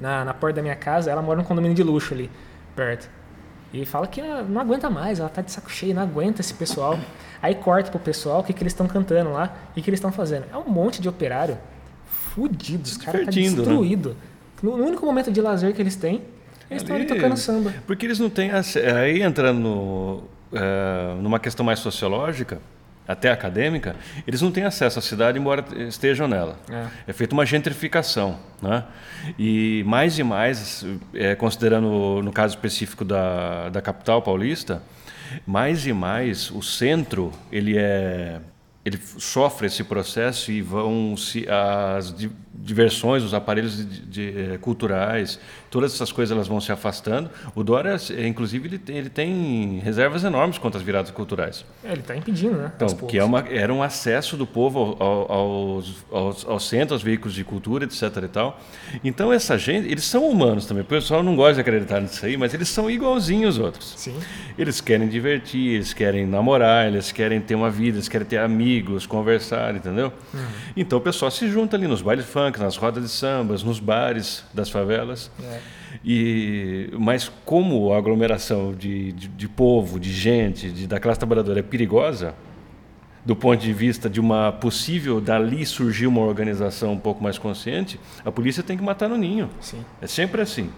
na, 0.00 0.24
na 0.24 0.34
porta 0.34 0.56
da 0.56 0.62
minha 0.62 0.76
casa, 0.76 1.10
ela 1.10 1.22
mora 1.22 1.38
num 1.38 1.44
condomínio 1.44 1.74
de 1.74 1.82
luxo 1.82 2.14
ali, 2.14 2.30
perto. 2.74 3.08
E 3.72 3.84
fala 3.84 4.06
que 4.06 4.20
ela 4.20 4.42
não 4.42 4.60
aguenta 4.60 4.88
mais, 4.88 5.18
ela 5.18 5.28
tá 5.28 5.42
de 5.42 5.50
saco 5.50 5.70
cheio, 5.70 5.94
não 5.94 6.02
aguenta 6.02 6.40
esse 6.40 6.54
pessoal. 6.54 6.98
Aí 7.42 7.54
corta 7.56 7.90
pro 7.90 7.98
pessoal 7.98 8.40
o 8.40 8.44
que, 8.44 8.52
que 8.52 8.62
eles 8.62 8.72
estão 8.72 8.86
cantando 8.86 9.32
lá 9.32 9.54
e 9.76 9.80
o 9.80 9.82
que 9.82 9.90
eles 9.90 9.98
estão 9.98 10.12
fazendo. 10.12 10.44
É 10.52 10.56
um 10.56 10.68
monte 10.68 11.00
de 11.02 11.08
operário 11.08 11.58
fudido, 12.06 12.84
os 12.84 12.96
caras 12.96 13.22
tá 13.22 13.26
né? 13.26 13.32
destruído. 13.32 14.16
No, 14.62 14.76
no 14.76 14.84
único 14.84 15.04
momento 15.04 15.30
de 15.30 15.40
lazer 15.40 15.74
que 15.74 15.82
eles 15.82 15.96
têm, 15.96 16.22
eles 16.70 16.82
estão 16.82 16.94
ali 16.96 17.04
Ali- 17.04 17.14
tocando 17.14 17.36
samba. 17.36 17.74
Porque 17.86 18.06
eles 18.06 18.18
não 18.18 18.30
têm. 18.30 18.50
Aí 18.52 19.22
entrando 19.22 19.58
no, 19.58 20.22
eh, 20.52 21.14
numa 21.20 21.40
questão 21.40 21.66
mais 21.66 21.80
sociológica, 21.80 22.60
até 23.06 23.30
acadêmica, 23.30 23.96
eles 24.26 24.40
não 24.40 24.50
têm 24.50 24.64
acesso 24.64 24.98
à 24.98 25.02
cidade, 25.02 25.38
embora 25.38 25.64
estejam 25.88 26.26
nela. 26.26 26.58
É. 26.70 26.86
É 27.08 27.12
feita 27.12 27.34
uma 27.34 27.44
gentrificação. 27.44 28.38
Né? 28.62 28.84
E 29.38 29.82
mais 29.86 30.18
e 30.18 30.22
mais, 30.22 30.86
eh, 31.14 31.34
considerando 31.34 32.22
no 32.22 32.32
caso 32.32 32.54
específico 32.54 33.04
da, 33.04 33.68
da 33.68 33.82
capital 33.82 34.22
paulista, 34.22 34.82
mais 35.46 35.86
e 35.86 35.92
mais 35.92 36.50
o 36.50 36.62
centro 36.62 37.32
ele 37.50 37.76
é 37.76 38.40
ele 38.84 38.98
sofre 38.98 39.66
esse 39.66 39.82
processo 39.82 40.52
e 40.52 40.60
vão 40.60 41.16
se 41.16 41.46
as 41.48 42.14
diversões, 42.56 43.22
os 43.22 43.34
aparelhos 43.34 43.76
de, 43.76 44.00
de- 44.00 44.52
eh, 44.54 44.58
culturais, 44.58 45.38
todas 45.70 45.92
essas 45.94 46.12
coisas 46.12 46.34
elas 46.34 46.46
vão 46.48 46.60
se 46.60 46.70
afastando. 46.72 47.28
O 47.54 47.62
Dória, 47.64 47.96
eh, 48.10 48.26
inclusive, 48.26 48.68
ele 48.68 48.78
tem, 48.78 48.96
ele 48.96 49.10
tem 49.10 49.80
reservas 49.82 50.24
enormes 50.24 50.56
contra 50.58 50.78
as 50.78 50.84
viradas 50.84 51.10
culturais. 51.10 51.64
É, 51.84 51.92
ele 51.92 52.02
tá 52.02 52.16
impedindo, 52.16 52.56
né? 52.56 52.72
Então, 52.76 52.88
que 52.88 53.18
é 53.18 53.24
uma, 53.24 53.40
era 53.48 53.72
um 53.72 53.82
acesso 53.82 54.36
do 54.36 54.46
povo 54.46 54.96
ao, 54.98 55.02
ao, 55.02 55.32
aos, 55.32 56.04
aos, 56.10 56.46
aos 56.46 56.68
centros, 56.68 56.92
aos 56.92 57.02
veículos 57.02 57.34
de 57.34 57.44
cultura, 57.44 57.84
etc. 57.84 58.02
E 58.24 58.28
tal. 58.28 58.60
Então, 59.02 59.32
essa 59.32 59.58
gente, 59.58 59.88
eles 59.90 60.04
são 60.04 60.28
humanos 60.28 60.66
também. 60.66 60.82
O 60.82 60.86
pessoal 60.86 61.22
não 61.22 61.34
gosta 61.36 61.54
de 61.54 61.60
acreditar 61.60 62.00
nisso 62.00 62.24
aí, 62.24 62.36
mas 62.36 62.54
eles 62.54 62.68
são 62.68 62.90
igualzinhos 62.90 63.56
aos 63.58 63.66
outros. 63.66 63.94
Sim. 63.96 64.14
Eles 64.58 64.80
querem 64.80 65.08
divertir, 65.08 65.74
eles 65.74 65.92
querem 65.92 66.24
namorar, 66.26 66.86
eles 66.86 67.10
querem 67.12 67.40
ter 67.40 67.54
uma 67.54 67.70
vida, 67.70 67.96
eles 67.98 68.08
querem 68.08 68.26
ter 68.26 68.38
amigos, 68.38 69.06
conversar, 69.06 69.74
entendeu? 69.74 70.12
Então 70.76 70.98
o 70.98 71.02
pessoal 71.02 71.30
se 71.30 71.48
junta 71.48 71.76
ali 71.76 71.86
nos 71.88 72.00
bailes 72.02 72.24
funk, 72.44 72.60
nas 72.60 72.76
rodas 72.76 73.02
de 73.02 73.08
sambas, 73.08 73.62
nos 73.62 73.80
bares 73.80 74.44
das 74.52 74.70
favelas. 74.70 75.30
É. 75.42 75.60
E, 76.04 76.90
mas 76.98 77.30
como 77.44 77.92
a 77.92 77.98
aglomeração 77.98 78.74
de, 78.74 79.12
de, 79.12 79.28
de 79.28 79.48
povo, 79.48 79.98
de 79.98 80.12
gente, 80.12 80.70
de, 80.70 80.86
da 80.86 81.00
classe 81.00 81.18
trabalhadora 81.18 81.60
é 81.60 81.62
perigosa, 81.62 82.34
do 83.24 83.34
ponto 83.34 83.58
de 83.58 83.72
vista 83.72 84.10
de 84.10 84.20
uma 84.20 84.52
possível 84.52 85.18
dali 85.18 85.64
surgir 85.64 86.06
uma 86.06 86.20
organização 86.20 86.92
um 86.92 86.98
pouco 86.98 87.22
mais 87.22 87.38
consciente, 87.38 87.98
a 88.22 88.30
polícia 88.30 88.62
tem 88.62 88.76
que 88.76 88.82
matar 88.82 89.08
no 89.08 89.16
ninho. 89.16 89.48
Sim. 89.60 89.82
É 90.02 90.06
sempre 90.06 90.42
assim. 90.42 90.70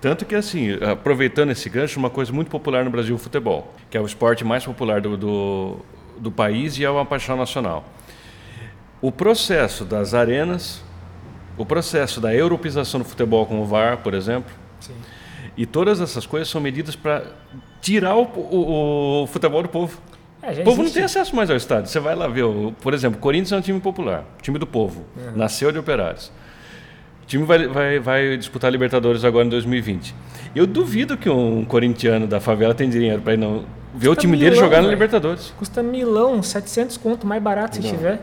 Tanto 0.00 0.24
que, 0.24 0.34
assim, 0.34 0.72
aproveitando 0.82 1.50
esse 1.50 1.68
gancho, 1.68 1.98
uma 1.98 2.08
coisa 2.08 2.32
muito 2.32 2.50
popular 2.50 2.84
no 2.84 2.90
Brasil 2.90 3.14
é 3.14 3.16
o 3.16 3.18
futebol, 3.18 3.74
que 3.90 3.98
é 3.98 4.00
o 4.00 4.06
esporte 4.06 4.44
mais 4.44 4.64
popular 4.64 5.02
do, 5.02 5.14
do, 5.14 5.76
do 6.18 6.30
país 6.30 6.78
e 6.78 6.84
é 6.84 6.90
uma 6.90 7.04
paixão 7.04 7.36
nacional. 7.36 7.84
O 9.02 9.12
processo 9.12 9.84
das 9.84 10.14
arenas, 10.14 10.82
o 11.62 11.66
processo 11.66 12.20
da 12.20 12.34
europeização 12.34 13.00
do 13.00 13.04
futebol 13.06 13.44
com 13.46 13.60
o 13.60 13.64
VAR, 13.64 13.98
por 13.98 14.14
exemplo, 14.14 14.50
Sim. 14.80 14.94
e 15.56 15.66
todas 15.66 16.00
essas 16.00 16.24
coisas 16.26 16.48
são 16.48 16.60
medidas 16.60 16.96
para 16.96 17.22
tirar 17.80 18.16
o, 18.16 18.22
o- 18.22 19.22
o 19.22 19.26
futebol 19.26 19.62
do 19.62 19.68
povo. 19.68 20.00
É, 20.42 20.52
O 20.52 20.64
povo 20.64 20.76
não 20.78 20.82
existe. 20.84 20.94
tem 20.94 21.04
acesso 21.04 21.36
mais 21.36 21.50
ao 21.50 21.56
estádio. 21.56 21.90
Você 21.90 22.00
vai 22.00 22.14
lá 22.14 22.26
ver, 22.26 22.44
o- 22.44 22.72
por 22.80 22.94
exemplo, 22.94 23.18
o 23.18 23.20
Corinthians 23.20 23.52
é 23.52 23.56
um 23.56 23.60
time 23.60 23.78
popular, 23.80 24.24
time 24.40 24.58
do 24.58 24.66
povo, 24.66 25.04
nasceu 25.36 25.70
de 25.70 25.78
operários. 25.78 26.32
O 27.22 27.26
time 27.26 27.44
vai, 27.44 27.66
vai, 27.68 27.98
vai 28.00 28.36
disputar 28.38 28.68
a 28.68 28.72
Libertadores 28.72 29.22
agora 29.24 29.44
em 29.46 29.50
2020. 29.50 30.14
Eu 30.56 30.66
duvido 30.66 31.16
que 31.16 31.28
um 31.28 31.64
corintiano 31.64 32.26
da 32.26 32.40
favela 32.40 32.74
tem 32.74 32.88
dinheiro 32.88 33.20
para 33.20 33.34
ir 33.34 33.36
não 33.36 33.64
ver 33.94 34.08
o 34.08 34.10
Custa 34.12 34.20
time 34.22 34.36
dele 34.36 34.50
milhão, 34.50 34.64
jogar 34.64 34.76
na 34.78 34.82
velho. 34.84 34.92
Libertadores. 34.92 35.52
Custa 35.58 35.82
milão, 35.82 36.42
700 36.42 36.96
conto, 36.96 37.26
mais 37.26 37.42
barato 37.42 37.76
se 37.76 37.82
Não. 37.82 37.90
tiver. 37.90 38.20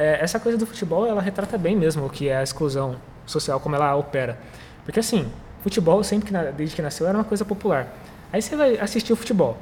É, 0.00 0.18
essa 0.22 0.38
coisa 0.38 0.56
do 0.56 0.64
futebol, 0.64 1.06
ela 1.06 1.20
retrata 1.20 1.58
bem 1.58 1.74
mesmo 1.76 2.06
o 2.06 2.10
que 2.10 2.28
é 2.28 2.36
a 2.36 2.42
exclusão 2.42 2.96
social, 3.26 3.58
como 3.58 3.74
ela 3.74 3.94
opera. 3.96 4.38
Porque 4.84 5.00
assim, 5.00 5.26
futebol, 5.62 6.02
sempre 6.04 6.26
que 6.28 6.32
na- 6.32 6.44
desde 6.44 6.76
que 6.76 6.80
nasceu, 6.82 7.06
era 7.08 7.18
uma 7.18 7.24
coisa 7.24 7.44
popular. 7.44 7.88
Aí 8.32 8.40
você 8.40 8.54
vai 8.54 8.78
assistir 8.78 9.12
o 9.12 9.16
futebol. 9.16 9.58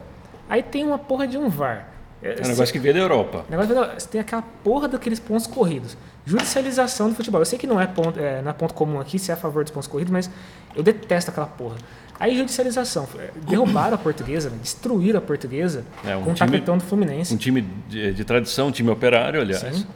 Aí 0.49 0.63
tem 0.63 0.85
uma 0.85 0.99
porra 0.99 1.27
de 1.27 1.39
um 1.39 1.49
VAR. 1.49 1.89
É 2.23 2.37
um 2.45 2.49
negócio 2.49 2.73
que 2.73 2.79
veio 2.79 2.95
da 2.95 3.01
Europa. 3.01 3.45
Negócio 3.49 3.75
de- 3.75 3.95
você 4.01 4.09
tem 4.09 4.21
aquela 4.21 4.43
porra 4.63 4.89
daqueles 4.89 5.19
pontos 5.21 5.47
corridos. 5.47 5.97
Judicialização 6.27 7.09
do 7.09 7.15
futebol. 7.15 7.41
Eu 7.41 7.45
sei 7.47 7.59
que 7.59 7.67
não 7.67 7.81
é 7.81 7.87
ponto, 7.87 8.19
é, 8.21 8.43
não 8.43 8.51
é 8.51 8.55
ponto 8.55 8.75
comum 8.75 9.01
aqui, 9.01 9.19
se 9.19 9.31
é 9.31 9.35
a 9.35 9.37
favor 9.37 9.63
dos 9.65 9.73
pontos 9.73 9.87
corridos, 9.89 10.11
mas 10.13 10.29
eu 10.75 10.83
detesto 10.83 11.31
aquela 11.31 11.47
porra. 11.47 11.77
Aí 12.19 12.37
judicialização. 12.37 13.07
É, 13.19 13.31
Derrubaram 13.49 13.95
a 13.95 13.99
portuguesa, 13.99 14.51
destruíram 14.51 15.19
a 15.19 15.23
portuguesa 15.23 15.85
É, 16.05 16.17
um 16.17 16.23
com 16.25 16.31
o 16.31 16.35
time- 16.35 16.51
tapetão 16.51 16.77
do 16.79 16.85
Fluminense. 16.85 17.33
Um 17.33 17.37
time 17.37 17.63
de, 17.89 18.13
de 18.13 18.25
tradição, 18.25 18.69
um 18.69 18.71
time 18.73 18.91
operário, 18.91 19.41
aliás. 19.41 19.63
Sim. 19.77 19.87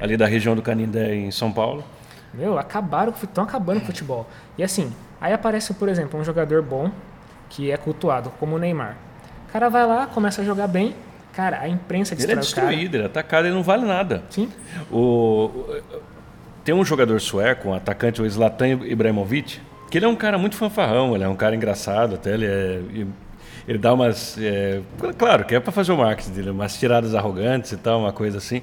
Ali 0.00 0.16
da 0.16 0.26
região 0.26 0.54
do 0.56 0.62
Canindé, 0.62 1.14
em 1.14 1.30
São 1.30 1.52
Paulo. 1.52 1.84
Meu, 2.34 2.58
acabaram, 2.58 3.12
estão 3.22 3.44
acabando 3.44 3.78
com 3.80 3.84
o 3.84 3.86
futebol. 3.86 4.26
E 4.56 4.62
assim, 4.62 4.92
aí 5.20 5.32
aparece, 5.32 5.74
por 5.74 5.88
exemplo, 5.88 6.18
um 6.18 6.24
jogador 6.24 6.62
bom, 6.62 6.90
que 7.50 7.70
é 7.70 7.76
cultuado, 7.76 8.30
como 8.40 8.56
o 8.56 8.58
Neymar. 8.58 8.96
O 9.48 9.52
cara 9.52 9.68
vai 9.68 9.86
lá, 9.86 10.06
começa 10.06 10.40
a 10.40 10.44
jogar 10.44 10.66
bem, 10.66 10.94
cara, 11.32 11.60
a 11.60 11.68
imprensa 11.68 12.14
Ele 12.14 12.22
é 12.32 12.36
destrói 12.36 12.42
o 12.52 12.54
cara. 12.54 12.66
destruído, 12.68 12.94
ele 12.96 13.02
é 13.02 13.06
atacado, 13.06 13.46
ele 13.46 13.54
não 13.54 13.62
vale 13.62 13.84
nada. 13.84 14.22
Sim, 14.30 14.50
O, 14.90 14.96
o- 14.98 15.82
tem 16.64 16.74
um 16.74 16.84
jogador 16.84 17.20
sueco, 17.20 17.68
um 17.68 17.74
atacante, 17.74 18.22
o 18.22 18.30
Zlatan 18.30 18.68
Ibrahimovic, 18.68 19.60
que 19.90 19.98
ele 19.98 20.06
é 20.06 20.08
um 20.08 20.16
cara 20.16 20.38
muito 20.38 20.56
fanfarrão, 20.56 21.14
ele 21.14 21.24
é 21.24 21.28
um 21.28 21.36
cara 21.36 21.54
engraçado 21.54 22.14
até, 22.14 22.32
ele 22.34 22.46
é... 22.46 22.80
Ele 23.68 23.78
dá 23.78 23.92
umas... 23.94 24.36
é, 24.40 24.80
claro, 25.16 25.44
que 25.44 25.54
é 25.54 25.60
para 25.60 25.70
fazer 25.70 25.92
o 25.92 25.96
marketing 25.96 26.30
dele, 26.32 26.50
umas 26.50 26.76
tiradas 26.76 27.14
arrogantes 27.14 27.70
e 27.70 27.76
tal, 27.76 28.00
uma 28.00 28.12
coisa 28.12 28.38
assim. 28.38 28.60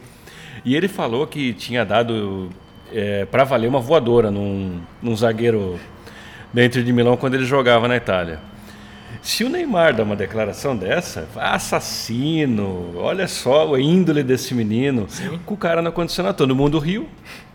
E 0.64 0.76
ele 0.76 0.88
falou 0.88 1.26
que 1.28 1.54
tinha 1.54 1.86
dado 1.86 2.50
é, 2.94 3.26
para 3.26 3.44
valer 3.44 3.68
uma 3.68 3.80
voadora 3.80 4.30
num, 4.32 4.82
num 5.02 5.16
zagueiro 5.16 5.80
Inter 6.56 6.84
de 6.84 6.92
Milão 6.92 7.16
quando 7.16 7.36
ele 7.36 7.46
jogava 7.46 7.88
na 7.88 7.96
Itália. 7.96 8.40
Se 9.22 9.44
o 9.44 9.50
Neymar 9.50 9.94
dá 9.94 10.04
uma 10.04 10.16
declaração 10.16 10.78
dessa, 10.78 11.28
assassino, 11.36 12.94
olha 12.96 13.28
só 13.28 13.76
a 13.76 13.80
índole 13.80 14.24
desse 14.24 14.54
menino, 14.54 15.08
com 15.46 15.54
o 15.56 15.58
cara 15.58 15.82
não 15.82 15.90
aconteceu 15.90 16.24
nada. 16.24 16.38
Todo 16.38 16.56
mundo 16.56 16.80
riu, 16.80 17.08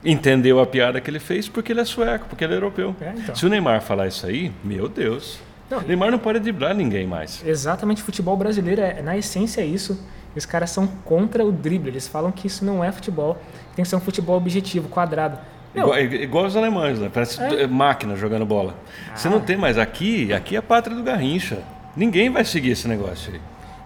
entendeu 0.04 0.60
a 0.60 0.66
piada 0.66 1.00
que 1.00 1.10
ele 1.10 1.18
fez 1.18 1.48
porque 1.48 1.72
ele 1.72 1.80
é 1.80 1.84
sueco, 1.84 2.26
porque 2.28 2.44
ele 2.44 2.52
é 2.52 2.56
europeu. 2.56 2.94
É, 3.00 3.14
então. 3.16 3.34
Se 3.34 3.46
o 3.46 3.48
Neymar 3.48 3.80
falar 3.80 4.08
isso 4.08 4.26
aí, 4.26 4.52
meu 4.62 4.88
Deus. 4.88 5.38
Não, 5.70 5.80
Neymar 5.80 6.10
não 6.10 6.18
pode 6.18 6.38
driblar 6.40 6.74
ninguém 6.74 7.06
mais. 7.06 7.42
exatamente. 7.46 8.02
Futebol 8.02 8.36
brasileiro, 8.36 8.82
é, 8.82 9.00
na 9.00 9.16
essência, 9.16 9.62
é 9.62 9.66
isso. 9.66 9.98
Os 10.36 10.46
caras 10.46 10.70
são 10.70 10.86
contra 11.04 11.44
o 11.44 11.52
drible. 11.52 11.90
Eles 11.90 12.08
falam 12.08 12.32
que 12.32 12.46
isso 12.46 12.64
não 12.64 12.82
é 12.82 12.90
futebol. 12.90 13.36
Tem 13.74 13.82
que 13.82 13.88
ser 13.88 13.96
um 13.96 14.00
futebol 14.00 14.36
objetivo, 14.36 14.88
quadrado. 14.88 15.38
Meu, 15.74 15.84
Igual, 15.84 16.00
igual 16.00 16.44
os 16.46 16.56
alemães, 16.56 16.98
né? 16.98 17.10
Parece 17.12 17.40
É. 17.42 17.66
máquina 17.66 18.14
jogando 18.16 18.46
bola. 18.46 18.74
Você 19.14 19.28
não 19.28 19.40
tem 19.40 19.56
mais 19.56 19.76
aqui, 19.76 20.32
aqui 20.32 20.54
é 20.54 20.58
a 20.58 20.62
pátria 20.62 20.96
do 20.96 21.02
Garrincha. 21.02 21.58
Ninguém 21.96 22.30
vai 22.30 22.44
seguir 22.44 22.70
esse 22.70 22.86
negócio 22.86 23.32
aí. 23.32 23.40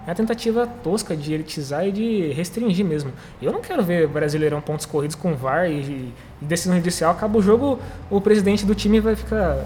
É 0.07 0.11
a 0.11 0.15
tentativa 0.15 0.67
tosca 0.83 1.15
de 1.15 1.35
elitizar 1.35 1.87
e 1.87 1.93
de 1.93 2.33
restringir 2.33 2.85
mesmo. 2.85 3.13
Eu 3.43 3.53
não 3.53 3.61
quero 3.61 3.83
ver 3.83 4.07
Brasileirão 4.09 4.59
pontos 4.61 4.87
corridos 4.87 5.15
com 5.15 5.35
VAR 5.35 5.71
e, 5.71 5.81
e 5.81 6.15
decisão 6.41 6.75
judicial. 6.77 7.13
Acaba 7.13 7.39
o 7.39 7.43
jogo, 7.43 7.79
o 8.11 8.19
presidente 8.19 8.65
do 8.65 8.75
time 8.75 9.01
vai 9.01 9.15
ficar 9.15 9.59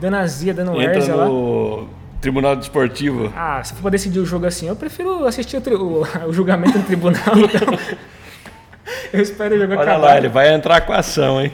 dando 0.00 0.14
azia, 0.16 0.54
dando 0.54 0.80
Entra 0.80 0.98
hérsia 0.98 1.16
lá. 1.16 1.26
Tribunal 2.20 2.56
Desportivo. 2.56 3.32
Ah, 3.36 3.62
se 3.62 3.74
for 3.74 3.90
decidir 3.90 4.18
o 4.18 4.26
jogo 4.26 4.46
assim, 4.46 4.66
eu 4.68 4.74
prefiro 4.76 5.26
assistir 5.26 5.56
o, 5.56 5.60
tri- 5.60 5.74
o- 5.74 6.02
o 6.26 6.32
julgamento 6.32 6.78
no 6.78 6.84
tribunal. 6.84 7.22
Então, 9.10 9.20
eu 9.20 9.22
espero 9.22 9.54
o 9.54 9.58
jogo 9.58 9.72
Olha 9.72 9.82
acabar. 9.82 9.98
lá, 9.98 10.16
ele 10.18 10.28
vai 10.28 10.52
entrar 10.52 10.80
com 10.82 10.92
a 10.92 10.98
ação, 10.98 11.40
hein? 11.40 11.52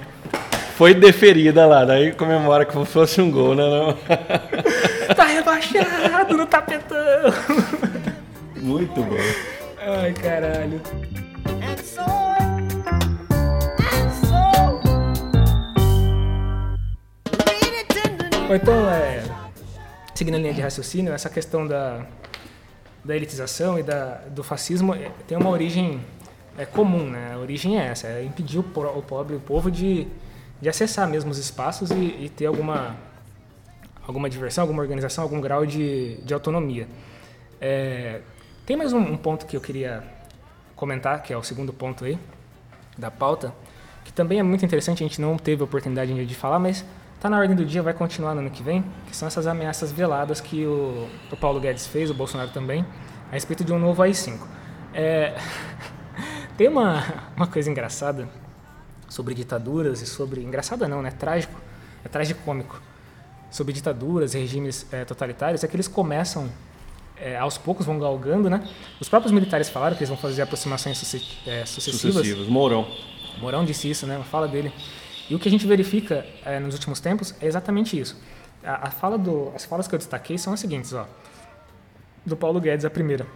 Foi 0.77 0.93
deferida 0.95 1.67
lá, 1.67 1.85
daí 1.85 2.13
comemora 2.13 2.65
como 2.65 2.85
se 2.87 2.93
fosse 2.93 3.21
um 3.21 3.31
gol, 3.31 3.55
né? 3.55 3.63
Não? 3.63 3.97
Tá 5.15 5.25
rebaixado 5.25 6.37
no 6.37 6.47
tapetão. 6.47 6.97
Muito 8.57 9.03
bom. 9.03 9.17
Ai, 10.01 10.13
caralho. 10.15 10.81
Ou 18.49 18.57
então, 18.57 18.91
é, 18.91 19.23
seguindo 20.15 20.37
a 20.37 20.39
linha 20.39 20.55
de 20.55 20.61
raciocínio, 20.61 21.13
essa 21.13 21.29
questão 21.29 21.67
da, 21.67 22.07
da 23.05 23.17
elitização 23.17 23.79
e 23.79 23.83
da, 23.83 24.23
do 24.31 24.43
fascismo 24.43 24.95
é, 24.95 25.11
tem 25.27 25.37
uma 25.37 25.51
origem 25.51 26.01
é, 26.57 26.65
comum, 26.65 27.11
né? 27.11 27.33
A 27.35 27.39
origem 27.39 27.79
é 27.79 27.87
essa, 27.87 28.07
é 28.07 28.25
impedir 28.25 28.59
o 28.59 28.63
pobre, 28.63 29.37
o 29.37 29.41
povo 29.41 29.71
de, 29.71 30.07
de 30.61 30.69
acessar 30.69 31.09
mesmo 31.09 31.31
os 31.31 31.39
espaços 31.39 31.91
e, 31.91 31.95
e 31.95 32.33
ter 32.35 32.47
alguma, 32.47 32.97
alguma 34.07 34.31
diversão, 34.31 34.63
alguma 34.63 34.83
organização, 34.83 35.25
algum 35.25 35.41
grau 35.41 35.67
de, 35.67 36.17
de 36.23 36.33
autonomia. 36.33 36.87
É, 37.61 38.21
tem 38.65 38.77
mais 38.77 38.93
um, 38.93 38.99
um 38.99 39.17
ponto 39.17 39.47
que 39.47 39.57
eu 39.57 39.61
queria 39.61 40.05
comentar, 40.77 41.23
que 41.23 41.33
é 41.33 41.37
o 41.37 41.43
segundo 41.43 41.73
ponto 41.73 42.05
aí 42.05 42.19
da 42.97 43.11
pauta, 43.11 43.53
que 44.05 44.13
também 44.13 44.39
é 44.39 44.43
muito 44.43 44.65
interessante, 44.65 45.03
a 45.03 45.07
gente 45.07 45.21
não 45.21 45.37
teve 45.37 45.63
a 45.63 45.65
oportunidade 45.65 46.13
ainda 46.13 46.25
de 46.25 46.35
falar, 46.35 46.59
mas 46.59 46.85
está 47.25 47.31
na 47.31 47.39
ordem 47.39 47.57
do 47.57 47.65
dia, 47.65 47.83
vai 47.83 47.95
continuar 47.95 48.35
no 48.35 48.41
ano 48.41 48.51
que 48.51 48.63
vem, 48.63 48.85
que 49.07 49.17
são 49.17 49.27
essas 49.27 49.47
ameaças 49.47 49.91
veladas 49.91 50.43
que 50.43 50.67
o, 50.67 51.09
o 51.33 51.37
Paulo 51.39 51.59
Guedes 51.59 51.87
fez, 51.87 52.11
o 52.11 52.15
Bolsonaro 52.15 52.51
também, 52.51 52.85
a 53.31 53.33
respeito 53.33 53.65
de 53.65 53.73
um 53.73 53.79
novo 53.79 54.03
AI-5. 54.03 54.41
É, 54.93 55.35
tem 56.59 56.69
uma, 56.69 57.03
uma 57.35 57.47
coisa 57.47 57.71
engraçada 57.71 58.29
sobre 59.09 59.33
ditaduras 59.33 60.03
e 60.03 60.07
sobre... 60.07 60.43
Engraçada 60.43 60.87
não, 60.87 61.01
né? 61.01 61.13
Trágico. 61.13 61.59
É 62.05 62.09
tragicômico. 62.09 62.83
Sobre 63.51 63.73
ditaduras 63.73 64.35
e 64.35 64.41
regimes 64.41 64.87
eh, 64.93 65.07
totalitários 65.07 65.65
é 65.65 65.69
que 65.69 65.75
eles 65.75 65.89
começam, 65.89 66.51
eh, 67.17 67.39
aos 67.39 67.57
poucos 67.57 67.87
vão 67.87 67.99
galgando, 67.99 68.51
né? 68.51 68.69
Os 69.01 69.09
próprios 69.09 69.33
militares 69.33 69.71
falaram 69.71 69.97
que 69.97 70.03
eles 70.03 70.11
vão 70.11 70.19
fazer 70.19 70.43
aproximações 70.43 70.99
eh, 71.47 71.65
sucessivas. 71.65 72.17
Sucessivos. 72.17 72.49
Mourão. 72.49 72.87
Mourão 73.39 73.65
disse 73.65 73.89
isso, 73.89 74.07
né? 74.07 74.17
Uma 74.17 74.27
fala 74.27 74.47
dele. 74.47 74.71
E 75.29 75.35
o 75.35 75.39
que 75.39 75.49
a 75.49 75.51
gente 75.51 75.67
verifica 75.67 76.25
eh, 76.45 76.59
nos 76.61 76.75
últimos 76.75 77.01
tempos 77.01 77.35
é 77.41 77.47
exatamente 77.47 77.99
isso. 77.99 78.21
A, 78.63 78.89
a 78.89 78.91
fala 78.91 79.17
do, 79.17 79.53
as 79.55 79.65
falas 79.65 79.89
que 79.89 79.95
eu 79.95 79.99
destaquei 79.99 80.37
são 80.39 80.53
as 80.53 80.61
seguintes, 80.61 80.93
ó. 80.93 81.07
Do 82.27 82.37
Paulo 82.37 82.61
Guedes, 82.61 82.85
a 82.85 82.91
primeira. 82.91 83.27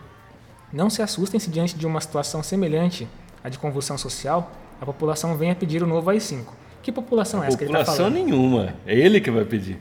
Não 0.73 0.91
se 0.91 1.01
assustem 1.03 1.41
se 1.41 1.51
diante 1.51 1.77
de 1.77 1.87
uma 1.87 2.01
situação 2.01 2.43
semelhante 2.43 3.09
à 3.43 3.49
de 3.49 3.59
convulsão 3.59 3.97
social, 3.97 4.51
a 4.81 4.85
população 4.87 5.37
venha 5.37 5.55
pedir 5.55 5.83
o 5.83 5.87
novo 5.87 6.11
AI-5. 6.11 6.45
Que 6.83 6.93
população 6.93 7.43
é 7.43 7.49
essa 7.49 7.57
que 7.59 7.65
ele 7.65 7.71
está 7.73 7.81
População 7.81 8.07
falando? 8.11 8.25
nenhuma. 8.25 8.75
É 8.87 8.95
ele 8.95 9.21
que 9.21 9.31
vai 9.31 9.45
pedir. 9.45 9.79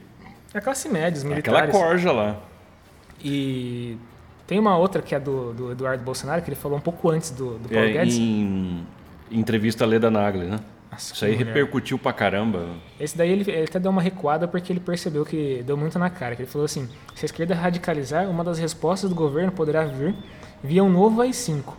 É 0.54 0.58
a 0.58 0.62
classe 0.62 0.90
média, 0.90 1.18
os 1.18 1.26
Aquela 1.32 1.62
militares. 1.62 1.72
corja 1.72 2.12
lá. 2.12 2.38
E 3.24 3.98
tem 4.46 4.60
uma 4.60 4.78
outra 4.78 5.02
que 5.02 5.14
é 5.14 5.20
do, 5.20 5.54
do 5.54 5.72
Eduardo 5.72 6.04
Bolsonaro, 6.04 6.42
que 6.42 6.50
ele 6.50 6.56
falou 6.56 6.78
um 6.78 6.82
pouco 6.82 7.10
antes 7.10 7.32
do, 7.32 7.58
do 7.58 7.70
Paulo 7.70 7.86
É, 7.88 7.92
Guedes. 7.94 8.18
em 8.18 8.86
entrevista 9.32 9.84
a 9.84 9.88
Leda 9.88 10.10
Nagli, 10.10 10.46
né? 10.46 10.60
Nossa, 10.92 11.14
Isso 11.14 11.26
aí 11.26 11.34
mulher. 11.34 11.48
repercutiu 11.48 11.98
pra 12.00 12.14
caramba. 12.14 12.66
Esse 13.00 13.18
daí 13.18 13.30
ele, 13.32 13.50
ele 13.52 13.64
até 13.66 13.80
deu 13.80 13.92
uma 13.92 14.02
recuada 14.02 14.48
porque 14.48 14.72
ele 14.72 14.80
percebeu 14.80 15.26
que 15.26 15.62
deu 15.66 15.76
muito 15.78 16.00
na 16.00 16.10
cara. 16.10 16.36
Que 16.36 16.44
ele 16.44 16.50
falou 16.50 16.66
assim: 16.66 16.88
se 17.16 17.26
a 17.26 17.28
esquerda 17.28 17.54
radicalizar, 17.54 18.30
uma 18.30 18.44
das 18.44 18.58
respostas 18.58 19.10
do 19.10 19.16
governo 19.16 19.52
poderá 19.52 19.84
vir 19.86 20.16
via 20.64 20.84
um 20.84 20.90
novo 20.90 21.22
AI-5. 21.22 21.74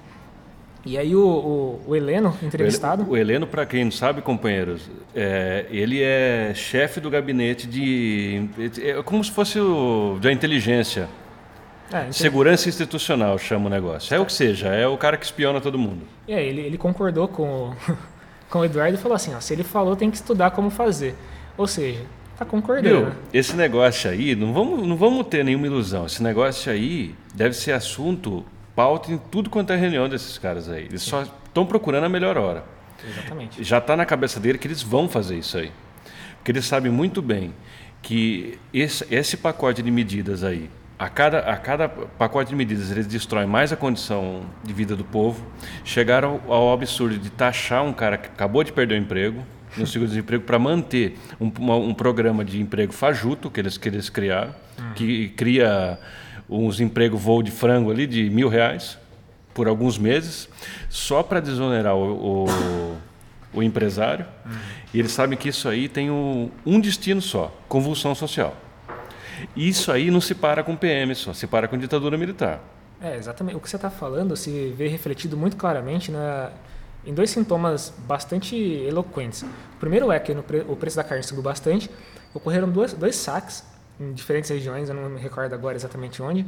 E 0.87 0.97
aí 0.97 1.15
o, 1.15 1.21
o, 1.21 1.83
o 1.89 1.97
Heleno, 1.97 2.35
entrevistado, 2.43 3.05
O 3.11 3.17
Heleno, 3.17 3.47
para 3.47 3.67
quem 3.67 3.85
não 3.85 3.91
sabe, 3.91 4.23
companheiros, 4.23 4.89
é, 5.15 5.67
ele 5.71 6.01
é 6.03 6.53
chefe 6.55 7.01
do 7.01 7.11
gabinete 7.11 7.67
de. 7.67 8.49
É 8.83 9.03
como 9.03 9.23
se 9.25 9.31
fosse 9.31 9.59
o 9.59 10.19
da 10.23 10.31
inteligência. 10.33 11.09
é, 11.93 11.99
entre- 12.03 12.13
Segurança 12.13 12.69
institucional 12.69 13.37
chama 13.39 13.67
o 13.67 13.69
negócio. 13.71 14.15
É 14.15 14.21
o 14.21 14.25
que 14.25 14.33
seja, 14.33 14.69
é 14.69 14.87
o 14.87 14.97
cara 14.97 15.17
que 15.17 15.25
espiona 15.25 15.61
todo 15.61 15.77
mundo. 15.79 16.03
é, 16.29 16.43
ele, 16.45 16.61
ele 16.61 16.79
concordou 16.79 17.27
com 17.27 17.75
com 18.49 18.61
o 18.61 18.65
Eduardo 18.65 18.97
e 18.97 19.01
falou 19.01 19.17
assim: 19.17 19.35
ó, 19.35 19.41
se 19.41 19.53
ele 19.53 19.65
falou, 19.65 19.97
tem 19.97 20.11
que 20.11 20.17
estudar 20.17 20.51
como 20.51 20.71
fazer. 20.71 21.15
Ou 21.57 21.67
seja, 21.67 22.03
tá 22.39 22.45
concordando. 22.45 22.89
Viu? 22.89 23.07
né? 23.07 23.17
Esse 23.33 23.57
negócio 23.57 24.11
aí, 24.11 24.35
não 24.35 24.53
vamos, 24.53 24.87
não 24.87 24.97
vamos 24.97 25.27
ter 25.27 25.45
nenhuma 25.45 25.67
ilusão. 25.67 26.07
Esse 26.07 26.23
negócio 26.23 26.71
aí 26.73 27.15
deve 27.35 27.55
ser 27.55 27.73
assunto, 27.73 28.45
pauta 28.75 29.13
em 29.13 29.19
tudo 29.19 29.51
quanto 29.51 29.73
é 29.73 29.77
reunião 29.77 30.09
desses 30.09 30.39
caras 30.39 30.69
aí. 30.69 30.85
Eles 30.85 31.03
só 31.03 31.23
estão 31.23 31.67
procurando 31.67 32.05
a 32.05 32.09
melhor 32.09 32.37
hora. 32.37 32.65
Exatamente. 33.07 33.63
Já 33.63 33.79
está 33.79 33.97
na 33.97 34.05
cabeça 34.05 34.41
dele 34.41 34.59
que 34.59 34.67
eles 34.67 34.83
vão 34.83 35.09
fazer 35.09 35.37
isso 35.37 35.59
aí. 35.59 35.73
Porque 36.37 36.53
eles 36.53 36.65
sabem 36.65 36.91
muito 36.91 37.21
bem 37.21 37.53
que 38.01 38.59
esse, 38.73 39.07
esse 39.11 39.37
pacote 39.37 39.83
de 39.83 39.91
medidas 39.91 40.45
aí, 40.45 40.71
a 40.99 41.09
cada, 41.09 41.39
a 41.41 41.57
cada 41.57 41.89
pacote 41.89 42.51
de 42.51 42.57
medidas, 42.57 42.91
eles 42.91 43.07
destroem 43.07 43.47
mais 43.47 43.73
a 43.73 43.77
condição 43.77 44.43
de 44.65 44.73
vida 44.73 44.97
do 44.97 45.05
povo. 45.05 45.47
Chegaram 45.85 46.41
ao, 46.49 46.73
absurdo 46.73 47.17
de 47.19 47.31
taxar 47.31 47.85
um 47.85 47.93
cara 47.93 48.19
que 48.19 48.27
acabou 48.29 48.65
de 48.65 48.73
perder 48.73 48.95
o 48.97 48.99
emprego, 48.99 49.45
no 49.77 49.87
seguro-desemprego, 49.87 50.43
para 50.45 50.59
manter 50.59 51.17
um, 51.41 51.51
uma- 51.59 51.77
um 51.77 51.95
programa 51.95 52.45
de 52.45 52.61
emprego 52.61 52.93
fajuto 52.93 53.49
que 53.51 53.61
eles, 53.61 53.79
que 53.79 53.89
eles 53.89 54.09
criaram, 54.11 54.53
que 54.97 55.29
cria 55.31 55.99
uns 56.49 56.81
empregos 56.81 57.21
voo 57.23 57.43
de 57.43 57.51
frango 57.51 57.91
ali 57.91 58.07
de 58.07 58.29
mil 58.31 58.49
reais 58.49 58.99
por 59.55 59.69
alguns 59.69 59.99
meses, 59.99 60.49
só 60.89 61.23
para 61.23 61.41
desonerar 61.41 61.95
o, 61.95 62.45
o, 62.47 62.97
o 63.55 63.63
empresário. 63.63 64.25
E 64.95 64.99
eles 64.99 65.13
sabem 65.13 65.37
que 65.39 65.49
isso 65.49 65.69
aí 65.69 65.89
tem 65.89 66.11
um, 66.11 66.51
um 66.65 66.81
destino 66.81 67.21
só: 67.21 67.55
convulsão 67.69 68.15
social. 68.15 68.57
Isso 69.57 69.91
aí 69.93 70.11
não 70.11 70.21
se 70.21 70.35
para 70.35 70.63
com 70.63 70.77
PM 70.77 71.15
só, 71.15 71.33
se 71.33 71.47
para 71.47 71.69
com 71.69 71.77
ditadura 71.79 72.17
militar. 72.17 72.61
É, 73.01 73.17
exatamente. 73.17 73.57
O 73.57 73.61
que 73.61 73.69
você 73.71 73.77
está 73.77 73.91
falando 73.91 74.37
se 74.37 74.73
vê 74.77 74.89
refletido 74.89 75.37
muito 75.37 75.57
claramente 75.57 76.11
na, 76.11 76.51
em 77.07 77.15
dois 77.15 77.31
sintomas 77.31 77.93
bastante 78.07 78.57
eloquentes. 78.57 79.43
O 79.43 79.79
primeiro 79.79 80.11
é 80.11 80.19
que 80.19 80.35
pre- 80.35 80.65
o 80.69 80.75
preço 80.77 80.97
da 80.97 81.05
carne 81.05 81.23
subiu 81.23 81.43
bastante, 81.43 81.89
ocorreram 82.35 82.69
dois, 82.69 82.93
dois 82.93 83.15
saques 83.17 83.65
em 84.01 84.13
diferentes 84.13 84.51
regiões, 84.51 84.89
eu 84.89 84.95
não 84.95 85.09
me 85.11 85.21
recordo 85.21 85.53
agora 85.55 85.77
exatamente 85.77 86.23
onde, 86.23 86.47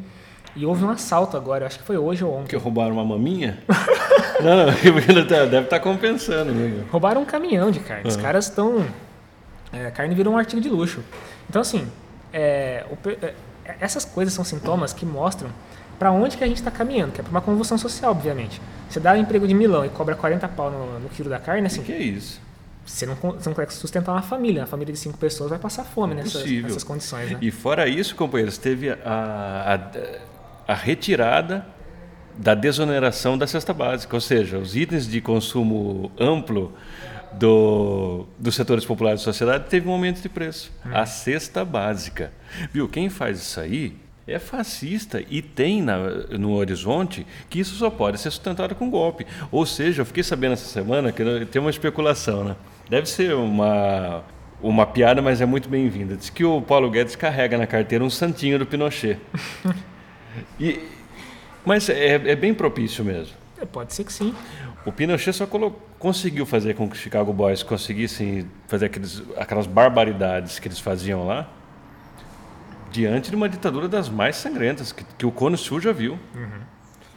e 0.54 0.64
houve 0.64 0.84
um 0.84 0.90
assalto 0.90 1.36
agora, 1.36 1.66
acho 1.66 1.78
que 1.80 1.84
foi 1.84 1.96
hoje 1.96 2.24
ou 2.24 2.32
Que 2.32 2.38
ontem. 2.40 2.56
roubaram 2.56 2.92
uma 2.94 3.04
maminha? 3.04 3.60
não, 4.40 4.66
não, 5.14 5.26
tá- 5.26 5.44
deve 5.46 5.64
estar 5.64 5.80
compensando, 5.80 6.52
né? 6.52 6.84
Roubaram 6.90 7.22
um 7.22 7.24
caminhão 7.24 7.70
de 7.70 7.80
carne. 7.80 8.08
Os 8.08 8.16
caras 8.16 8.46
estão. 8.46 8.84
É, 9.72 9.86
a 9.86 9.90
carne 9.90 10.14
virou 10.14 10.34
um 10.34 10.36
artigo 10.36 10.60
de 10.60 10.68
luxo. 10.68 11.00
Então, 11.48 11.62
assim, 11.62 11.86
é, 12.32 12.84
o 12.90 13.08
é, 13.08 13.34
essas 13.80 14.04
coisas 14.04 14.34
são 14.34 14.44
sintomas 14.44 14.92
que 14.92 15.06
mostram 15.06 15.50
para 15.98 16.10
onde 16.10 16.36
que 16.36 16.44
a 16.44 16.46
gente 16.46 16.56
está 16.56 16.70
caminhando, 16.70 17.12
que 17.12 17.20
é 17.20 17.24
para 17.24 17.30
uma 17.30 17.42
convulsão 17.42 17.76
social, 17.76 18.12
obviamente. 18.12 18.60
Você 18.88 18.98
dá 18.98 19.12
um 19.12 19.16
emprego 19.16 19.46
de 19.46 19.52
milão 19.52 19.84
e 19.84 19.88
cobra 19.90 20.14
40 20.14 20.48
pau 20.48 20.70
no, 20.70 20.98
no 20.98 21.08
quilo 21.10 21.28
da 21.28 21.38
carne, 21.38 21.66
assim, 21.66 21.82
Que 21.82 21.92
é 21.92 21.98
isso? 21.98 22.40
você 22.90 23.06
não, 23.06 23.14
você 23.14 23.48
não 23.48 23.54
consegue 23.54 23.72
sustentar 23.74 24.12
uma 24.12 24.22
família. 24.22 24.62
Uma 24.62 24.66
família 24.66 24.92
de 24.92 24.98
cinco 24.98 25.16
pessoas 25.18 25.50
vai 25.50 25.58
passar 25.58 25.84
fome 25.84 26.14
nessas, 26.14 26.44
nessas 26.44 26.84
condições, 26.84 27.30
né? 27.30 27.38
E 27.40 27.50
fora 27.50 27.86
isso, 27.88 28.14
companheiros, 28.16 28.58
teve 28.58 28.90
a, 28.90 28.96
a, 30.66 30.72
a 30.72 30.74
retirada 30.74 31.64
da 32.36 32.54
desoneração 32.54 33.36
da 33.36 33.46
cesta 33.46 33.72
básica, 33.72 34.16
ou 34.16 34.20
seja, 34.20 34.58
os 34.58 34.74
itens 34.74 35.06
de 35.06 35.20
consumo 35.20 36.10
amplo 36.18 36.72
do, 37.32 38.26
dos 38.38 38.54
setores 38.54 38.84
populares 38.84 39.20
da 39.20 39.24
sociedade 39.24 39.64
teve 39.68 39.88
um 39.88 39.92
aumento 39.92 40.20
de 40.20 40.28
preço. 40.28 40.72
A 40.92 41.06
cesta 41.06 41.64
básica. 41.64 42.32
Viu? 42.72 42.88
Quem 42.88 43.08
faz 43.08 43.38
isso 43.40 43.60
aí 43.60 43.96
é 44.26 44.38
fascista 44.38 45.22
e 45.28 45.40
tem 45.42 45.82
na- 45.82 45.98
no 46.38 46.52
horizonte 46.52 47.26
que 47.48 47.58
isso 47.60 47.74
só 47.74 47.90
pode 47.90 48.18
ser 48.18 48.30
sustentado 48.30 48.74
com 48.74 48.90
golpe. 48.90 49.26
Ou 49.50 49.64
seja, 49.66 50.02
eu 50.02 50.06
fiquei 50.06 50.22
sabendo 50.22 50.52
essa 50.52 50.66
semana 50.66 51.10
que 51.12 51.22
tem 51.46 51.60
uma 51.60 51.70
especulação, 51.70 52.44
né? 52.44 52.56
Deve 52.88 53.08
ser 53.08 53.34
uma, 53.34 54.22
uma 54.62 54.86
piada, 54.86 55.22
mas 55.22 55.40
é 55.40 55.46
muito 55.46 55.68
bem-vinda. 55.68 56.16
Diz 56.16 56.30
que 56.30 56.44
o 56.44 56.60
Paulo 56.60 56.90
Guedes 56.90 57.16
carrega 57.16 57.56
na 57.58 57.66
carteira 57.66 58.04
um 58.04 58.10
santinho 58.10 58.58
do 58.58 58.66
Pinochet. 58.66 59.18
E, 60.60 60.80
Mas 61.64 61.88
é, 61.88 62.14
é 62.14 62.36
bem 62.36 62.54
propício 62.54 63.04
mesmo. 63.04 63.34
É, 63.60 63.64
pode 63.66 63.92
ser 63.92 64.04
que 64.04 64.12
sim. 64.12 64.32
O 64.84 64.92
Pinochet 64.92 65.32
só 65.32 65.46
conseguiu 65.98 66.46
fazer 66.46 66.74
com 66.74 66.88
que 66.88 66.96
os 66.96 67.02
Chicago 67.02 67.32
Boys 67.32 67.62
conseguissem 67.62 68.50
fazer 68.66 68.86
aqueles, 68.86 69.22
aquelas 69.36 69.66
barbaridades 69.66 70.58
que 70.58 70.68
eles 70.68 70.78
faziam 70.78 71.26
lá 71.26 71.48
diante 72.90 73.30
de 73.30 73.36
uma 73.36 73.48
ditadura 73.48 73.88
das 73.88 74.08
mais 74.08 74.36
sangrentas 74.36 74.90
que, 74.90 75.04
que 75.16 75.26
o 75.26 75.30
Cone 75.30 75.56
Sul 75.56 75.80
já 75.80 75.92
viu. 75.92 76.18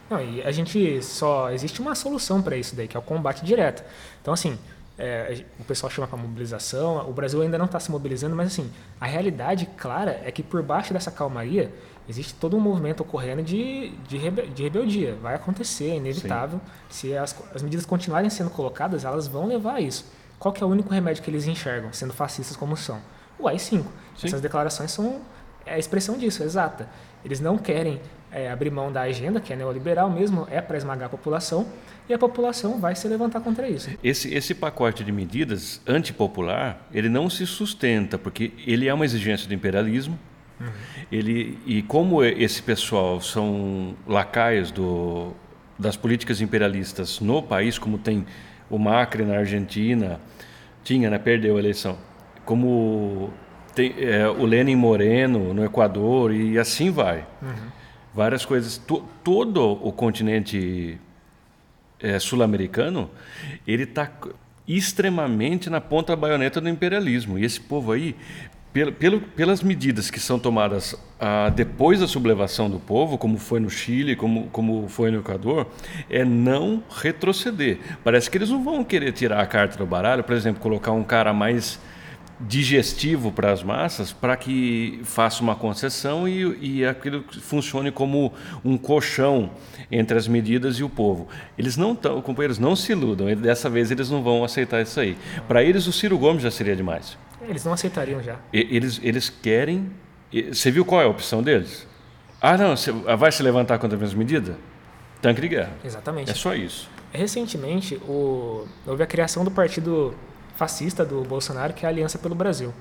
Não, 0.08 0.20
e 0.20 0.42
a 0.42 0.52
gente 0.52 1.02
só 1.02 1.50
existe 1.50 1.80
uma 1.80 1.94
solução 1.94 2.42
para 2.42 2.56
isso 2.56 2.76
daí, 2.76 2.86
que 2.86 2.96
é 2.96 3.00
o 3.00 3.02
combate 3.02 3.44
direto. 3.44 3.82
Então, 4.20 4.32
assim, 4.34 4.58
é, 4.98 5.44
o 5.58 5.64
pessoal 5.64 5.90
chama 5.90 6.06
para 6.06 6.16
mobilização, 6.16 7.08
o 7.08 7.12
Brasil 7.12 7.42
ainda 7.42 7.58
não 7.58 7.64
está 7.64 7.80
se 7.80 7.90
mobilizando, 7.90 8.36
mas 8.36 8.48
assim, 8.48 8.70
a 9.00 9.06
realidade 9.06 9.66
clara 9.76 10.20
é 10.24 10.30
que 10.30 10.42
por 10.42 10.62
baixo 10.62 10.92
dessa 10.92 11.10
calmaria 11.10 11.72
existe 12.08 12.34
todo 12.34 12.56
um 12.56 12.60
movimento 12.60 13.00
ocorrendo 13.00 13.42
de, 13.42 13.90
de, 14.08 14.16
rebe- 14.16 14.46
de 14.48 14.62
rebeldia. 14.62 15.16
Vai 15.22 15.34
acontecer, 15.34 15.90
é 15.90 15.96
inevitável. 15.96 16.60
Se 16.88 17.16
as, 17.16 17.36
as 17.54 17.62
medidas 17.62 17.86
continuarem 17.86 18.30
sendo 18.30 18.50
colocadas, 18.50 19.04
elas 19.04 19.26
vão 19.26 19.46
levar 19.46 19.74
a 19.76 19.80
isso. 19.80 20.04
Qual 20.38 20.52
que 20.52 20.62
é 20.62 20.66
o 20.66 20.68
único 20.68 20.92
remédio 20.92 21.22
que 21.22 21.30
eles 21.30 21.46
enxergam, 21.46 21.92
sendo 21.92 22.12
fascistas 22.12 22.56
como 22.56 22.76
são? 22.76 23.00
O 23.38 23.48
AI-5. 23.48 23.84
Sim. 24.16 24.26
Essas 24.26 24.40
declarações 24.40 24.90
são 24.90 25.20
é 25.66 25.74
a 25.74 25.78
expressão 25.78 26.18
disso, 26.18 26.42
exata. 26.42 26.88
Eles 27.24 27.40
não 27.40 27.56
querem 27.56 27.98
é, 28.30 28.50
abrir 28.50 28.70
mão 28.70 28.92
da 28.92 29.00
agenda, 29.00 29.40
que 29.40 29.50
é 29.52 29.56
neoliberal 29.56 30.10
mesmo, 30.10 30.46
é 30.50 30.60
para 30.60 30.76
esmagar 30.76 31.06
a 31.06 31.08
população, 31.08 31.66
e 32.06 32.12
a 32.12 32.18
população 32.18 32.78
vai 32.78 32.94
se 32.94 33.08
levantar 33.08 33.40
contra 33.40 33.66
isso. 33.66 33.88
Esse, 34.04 34.34
esse 34.34 34.54
pacote 34.54 35.02
de 35.02 35.10
medidas 35.10 35.80
antipopular, 35.86 36.86
ele 36.92 37.08
não 37.08 37.30
se 37.30 37.46
sustenta, 37.46 38.18
porque 38.18 38.52
ele 38.66 38.86
é 38.86 38.92
uma 38.92 39.06
exigência 39.06 39.48
do 39.48 39.54
imperialismo. 39.54 40.18
Ele, 41.10 41.58
e 41.66 41.82
como 41.82 42.22
esse 42.22 42.62
pessoal 42.62 43.20
são 43.20 43.94
lacaios 44.06 44.70
do, 44.70 45.32
das 45.78 45.96
políticas 45.96 46.40
imperialistas 46.40 47.20
no 47.20 47.42
país, 47.42 47.78
como 47.78 47.98
tem 47.98 48.24
o 48.70 48.78
Macri 48.78 49.24
na 49.24 49.38
Argentina, 49.38 50.20
tinha, 50.82 51.10
né, 51.10 51.18
perdeu 51.18 51.56
a 51.56 51.58
eleição, 51.58 51.98
como 52.44 53.32
tem 53.74 53.94
é, 53.98 54.28
o 54.28 54.44
Lenin 54.44 54.76
Moreno 54.76 55.52
no 55.52 55.64
Equador 55.64 56.32
e 56.32 56.58
assim 56.58 56.90
vai. 56.90 57.26
Várias 58.14 58.44
coisas. 58.44 58.78
To, 58.78 59.04
todo 59.24 59.72
o 59.72 59.92
continente 59.92 60.98
é, 62.00 62.18
sul-americano, 62.18 63.10
ele 63.66 63.82
está 63.82 64.10
extremamente 64.66 65.68
na 65.68 65.80
ponta 65.80 66.14
da 66.14 66.16
baioneta 66.16 66.60
do 66.60 66.68
imperialismo. 66.68 67.38
E 67.38 67.44
esse 67.44 67.60
povo 67.60 67.92
aí, 67.92 68.14
pelo, 68.74 68.92
pelo, 68.92 69.20
pelas 69.20 69.62
medidas 69.62 70.10
que 70.10 70.18
são 70.18 70.36
tomadas 70.36 70.96
ah, 71.20 71.48
depois 71.48 72.00
da 72.00 72.08
sublevação 72.08 72.68
do 72.68 72.80
povo, 72.80 73.16
como 73.16 73.38
foi 73.38 73.60
no 73.60 73.70
Chile, 73.70 74.16
como, 74.16 74.48
como 74.48 74.88
foi 74.88 75.12
no 75.12 75.20
Equador, 75.20 75.68
é 76.10 76.24
não 76.24 76.82
retroceder. 76.90 77.78
Parece 78.02 78.28
que 78.28 78.36
eles 78.36 78.50
não 78.50 78.64
vão 78.64 78.82
querer 78.82 79.12
tirar 79.12 79.40
a 79.40 79.46
carta 79.46 79.78
do 79.78 79.86
baralho, 79.86 80.24
por 80.24 80.34
exemplo, 80.34 80.60
colocar 80.60 80.90
um 80.90 81.04
cara 81.04 81.32
mais 81.32 81.78
digestivo 82.40 83.30
para 83.30 83.52
as 83.52 83.62
massas 83.62 84.12
para 84.12 84.36
que 84.36 85.00
faça 85.04 85.40
uma 85.40 85.54
concessão 85.54 86.28
e, 86.28 86.80
e 86.80 86.84
aquilo 86.84 87.24
funcione 87.40 87.92
como 87.92 88.32
um 88.64 88.76
colchão 88.76 89.50
entre 89.88 90.18
as 90.18 90.26
medidas 90.26 90.78
e 90.78 90.82
o 90.82 90.88
povo. 90.88 91.28
Eles 91.56 91.76
não 91.76 91.92
estão, 91.92 92.20
companheiros, 92.20 92.58
não 92.58 92.74
se 92.74 92.90
iludam. 92.90 93.32
Dessa 93.36 93.70
vez 93.70 93.92
eles 93.92 94.10
não 94.10 94.20
vão 94.20 94.42
aceitar 94.42 94.82
isso 94.82 94.98
aí. 94.98 95.16
Para 95.46 95.62
eles 95.62 95.86
o 95.86 95.92
Ciro 95.92 96.18
Gomes 96.18 96.42
já 96.42 96.50
seria 96.50 96.74
demais. 96.74 97.16
Eles 97.48 97.64
não 97.64 97.72
aceitariam 97.72 98.22
já. 98.22 98.36
Eles, 98.52 99.00
eles 99.02 99.28
querem. 99.30 99.90
Você 100.52 100.70
viu 100.70 100.84
qual 100.84 101.00
é 101.00 101.04
a 101.04 101.08
opção 101.08 101.42
deles? 101.42 101.86
Ah, 102.40 102.56
não, 102.58 102.76
você 102.76 102.90
vai 102.92 103.30
se 103.32 103.42
levantar 103.42 103.78
contra 103.78 103.96
as 103.96 104.00
minhas 104.00 104.14
medidas? 104.14 104.56
Tanque 105.22 105.40
de 105.40 105.48
guerra. 105.48 105.72
Exatamente. 105.84 106.30
É 106.30 106.34
só 106.34 106.54
isso. 106.54 106.88
Recentemente, 107.12 107.96
o- 108.08 108.66
houve 108.86 109.02
a 109.02 109.06
criação 109.06 109.44
do 109.44 109.50
partido 109.50 110.14
fascista 110.56 111.04
do 111.04 111.22
Bolsonaro, 111.22 111.72
que 111.72 111.86
é 111.86 111.88
a 111.88 111.90
Aliança 111.90 112.18
pelo 112.18 112.34
Brasil. 112.34 112.72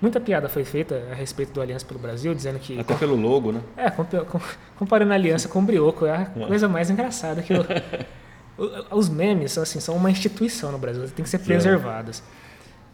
Muita 0.00 0.18
piada 0.20 0.48
foi 0.48 0.64
feita 0.64 1.06
a 1.10 1.14
respeito 1.14 1.52
do 1.52 1.60
Aliança 1.60 1.84
pelo 1.84 1.98
Brasil, 2.00 2.34
dizendo 2.34 2.58
que 2.58 2.78
Até 2.78 2.94
pelo 2.94 3.16
logo, 3.16 3.52
né? 3.52 3.60
É, 3.76 3.90
compa- 3.90 4.24
com- 4.24 4.40
comparando 4.76 5.12
a 5.12 5.14
aliança 5.16 5.48
com 5.48 5.58
o 5.58 5.62
Brioco, 5.62 6.06
é 6.06 6.12
a 6.16 6.24
coisa 6.26 6.68
mais 6.68 6.88
engraçada 6.88 7.42
que 7.42 7.52
eu- 7.52 7.64
os 8.90 9.08
memes 9.08 9.52
são 9.52 9.62
assim, 9.62 9.80
são 9.80 9.94
uma 9.96 10.10
instituição 10.10 10.72
no 10.72 10.78
Brasil, 10.78 11.02
tem 11.10 11.22
que 11.24 11.28
ser 11.28 11.38
preservadas. 11.40 12.22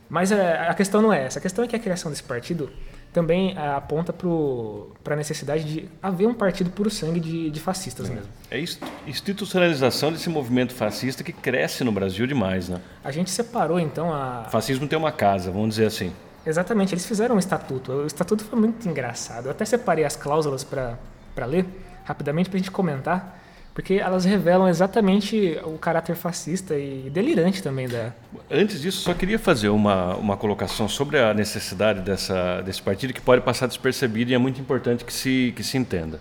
Mas 0.09 0.31
é, 0.33 0.69
a 0.69 0.75
questão 0.75 1.01
não 1.01 1.13
é 1.13 1.25
essa, 1.25 1.39
a 1.39 1.43
questão 1.43 1.65
é 1.65 1.69
que 1.69 1.75
a 1.75 1.79
criação 1.79 2.11
desse 2.11 2.23
partido 2.23 2.71
também 3.13 3.57
é, 3.57 3.69
aponta 3.69 4.13
para 4.13 5.15
a 5.15 5.17
necessidade 5.17 5.65
de 5.65 5.89
haver 6.03 6.27
um 6.27 6.35
partido 6.35 6.71
puro 6.71 6.91
sangue 6.91 7.21
de, 7.21 7.49
de 7.49 7.61
fascistas 7.61 8.09
mesmo. 8.09 8.29
É 8.51 8.57
a 8.59 9.09
institucionalização 9.09 10.13
desse 10.13 10.29
movimento 10.29 10.75
fascista 10.75 11.23
que 11.23 11.33
cresce 11.33 11.85
no 11.85 11.93
Brasil 11.93 12.27
demais, 12.27 12.69
né? 12.69 12.81
A 13.05 13.13
gente 13.13 13.31
separou 13.31 13.79
então 13.79 14.13
a, 14.13 14.45
O 14.49 14.51
fascismo 14.51 14.89
tem 14.89 14.99
uma 14.99 15.13
casa, 15.13 15.51
vamos 15.51 15.71
dizer 15.71 15.87
assim. 15.87 16.13
Exatamente, 16.45 16.93
eles 16.93 17.07
fizeram 17.07 17.37
um 17.37 17.39
estatuto. 17.39 17.93
O 17.93 18.07
estatuto 18.07 18.45
foi 18.45 18.59
muito 18.59 18.87
engraçado. 18.87 19.47
Eu 19.47 19.53
até 19.53 19.65
separei 19.65 20.05
as 20.05 20.17
cláusulas 20.17 20.63
para 20.65 20.99
ler 21.47 21.67
rapidamente 22.05 22.51
para 22.51 22.57
a 22.57 22.59
gente 22.59 22.71
comentar, 22.71 23.41
porque 23.75 23.95
elas 23.95 24.25
revelam 24.25 24.69
exatamente 24.69 25.59
o 25.65 25.77
caráter 25.77 26.15
fascista 26.15 26.79
e 26.79 27.11
delirante 27.11 27.61
também 27.61 27.89
da. 27.89 28.13
Antes 28.49 28.81
disso, 28.81 28.99
só 28.99 29.13
queria 29.13 29.39
fazer 29.39 29.69
uma, 29.69 30.15
uma 30.15 30.37
colocação 30.37 30.89
sobre 30.89 31.19
a 31.19 31.35
necessidade 31.35 32.01
dessa, 32.01 32.61
desse 32.63 32.81
partido 32.81 33.13
que 33.13 33.21
pode 33.21 33.43
passar 33.43 33.67
despercebido 33.67 34.31
e 34.31 34.35
é 34.35 34.39
muito 34.39 34.61
importante 34.61 35.05
que 35.05 35.13
se, 35.13 35.53
que 35.57 35.65
se 35.65 35.77
entenda. 35.77 36.21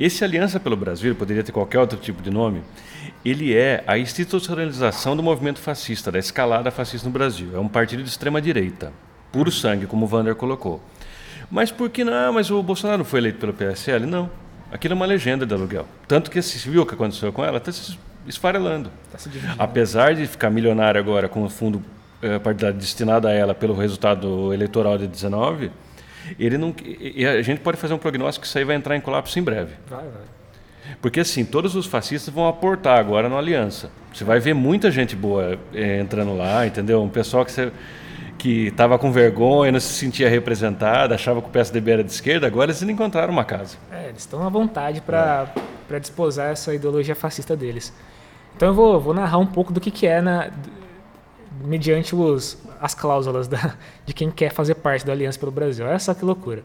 Esse 0.00 0.24
Aliança 0.24 0.58
pelo 0.58 0.76
Brasil, 0.76 1.14
poderia 1.14 1.44
ter 1.44 1.52
qualquer 1.52 1.78
outro 1.78 1.96
tipo 1.96 2.20
de 2.20 2.30
nome, 2.30 2.62
ele 3.24 3.54
é 3.54 3.84
a 3.86 3.96
institucionalização 3.96 5.14
do 5.14 5.22
movimento 5.22 5.60
fascista, 5.60 6.10
da 6.10 6.18
escalada 6.18 6.72
fascista 6.72 7.06
no 7.06 7.12
Brasil. 7.12 7.50
É 7.54 7.60
um 7.60 7.68
partido 7.68 8.02
de 8.02 8.08
extrema-direita, 8.08 8.92
puro 9.30 9.52
sangue, 9.52 9.86
como 9.86 10.04
o 10.04 10.08
Vander 10.08 10.34
colocou. 10.34 10.82
Mas 11.48 11.70
por 11.70 11.88
que 11.90 12.02
não? 12.02 12.32
Mas 12.32 12.50
o 12.50 12.60
Bolsonaro 12.60 13.04
foi 13.04 13.20
eleito 13.20 13.38
pelo 13.38 13.52
PSL? 13.52 14.06
Não. 14.06 14.41
Aquilo 14.72 14.94
é 14.94 14.96
uma 14.96 15.06
legenda 15.06 15.44
de 15.44 15.52
aluguel. 15.52 15.86
Tanto 16.08 16.30
que 16.30 16.40
se 16.40 16.68
viu 16.68 16.82
o 16.82 16.86
que 16.86 16.94
aconteceu 16.94 17.30
com 17.32 17.44
ela, 17.44 17.58
está 17.58 17.70
se 17.70 17.98
esfarelando. 18.26 18.90
Tá 19.10 19.18
se. 19.18 19.28
Apesar 19.58 20.14
de 20.14 20.26
ficar 20.26 20.48
milionário 20.48 20.98
agora 20.98 21.28
com 21.28 21.44
o 21.44 21.50
fundo 21.50 21.82
eh, 22.22 22.38
partidário 22.38 22.78
destinado 22.78 23.28
a 23.28 23.32
ela 23.32 23.54
pelo 23.54 23.74
resultado 23.74 24.52
eleitoral 24.52 24.96
de 24.96 25.06
19, 25.06 25.70
ele 26.38 26.56
não, 26.56 26.74
e 26.86 27.26
a 27.26 27.42
gente 27.42 27.60
pode 27.60 27.76
fazer 27.76 27.92
um 27.92 27.98
prognóstico 27.98 28.42
que 28.42 28.48
isso 28.48 28.56
aí 28.56 28.64
vai 28.64 28.76
entrar 28.76 28.96
em 28.96 29.00
colapso 29.00 29.38
em 29.38 29.42
breve. 29.42 29.74
Vai, 29.88 30.04
vai. 30.04 30.22
Porque 31.00 31.20
assim, 31.20 31.44
todos 31.44 31.74
os 31.76 31.86
fascistas 31.86 32.32
vão 32.32 32.48
aportar 32.48 32.98
agora 32.98 33.28
no 33.28 33.36
Aliança. 33.36 33.90
Você 34.12 34.24
vai 34.24 34.40
ver 34.40 34.54
muita 34.54 34.90
gente 34.90 35.14
boa 35.14 35.58
eh, 35.74 36.00
entrando 36.00 36.36
lá, 36.36 36.66
entendeu? 36.66 37.02
Um 37.02 37.08
pessoal 37.08 37.44
que 37.44 37.52
você 37.52 37.70
que 38.42 38.66
estava 38.66 38.98
com 38.98 39.12
vergonha, 39.12 39.70
não 39.70 39.78
se 39.78 39.92
sentia 39.92 40.28
representado, 40.28 41.14
achava 41.14 41.40
que 41.40 41.46
o 41.46 41.50
PSDB 41.50 41.92
era 41.92 42.04
de 42.04 42.10
esquerda, 42.10 42.44
agora 42.44 42.72
eles 42.72 42.82
não 42.82 42.90
encontraram 42.90 43.32
uma 43.32 43.44
casa. 43.44 43.76
É, 43.90 44.08
eles 44.08 44.22
estão 44.22 44.44
à 44.44 44.48
vontade 44.48 45.00
para 45.00 45.48
para 45.86 45.98
desposar 45.98 46.52
essa 46.52 46.74
ideologia 46.74 47.14
fascista 47.14 47.54
deles. 47.54 47.92
Então 48.56 48.68
eu 48.68 48.74
vou, 48.74 48.98
vou 48.98 49.12
narrar 49.12 49.36
um 49.36 49.46
pouco 49.46 49.72
do 49.72 49.78
que, 49.78 49.90
que 49.90 50.06
é 50.06 50.22
na, 50.22 50.50
mediante 51.62 52.14
os, 52.14 52.58
as 52.80 52.94
cláusulas 52.94 53.46
da, 53.46 53.74
de 54.06 54.14
quem 54.14 54.30
quer 54.30 54.50
fazer 54.50 54.74
parte 54.76 55.04
da 55.04 55.12
Aliança 55.12 55.38
pelo 55.38 55.52
Brasil. 55.52 55.84
Olha 55.86 55.98
só 55.98 56.14
que 56.14 56.24
loucura. 56.24 56.62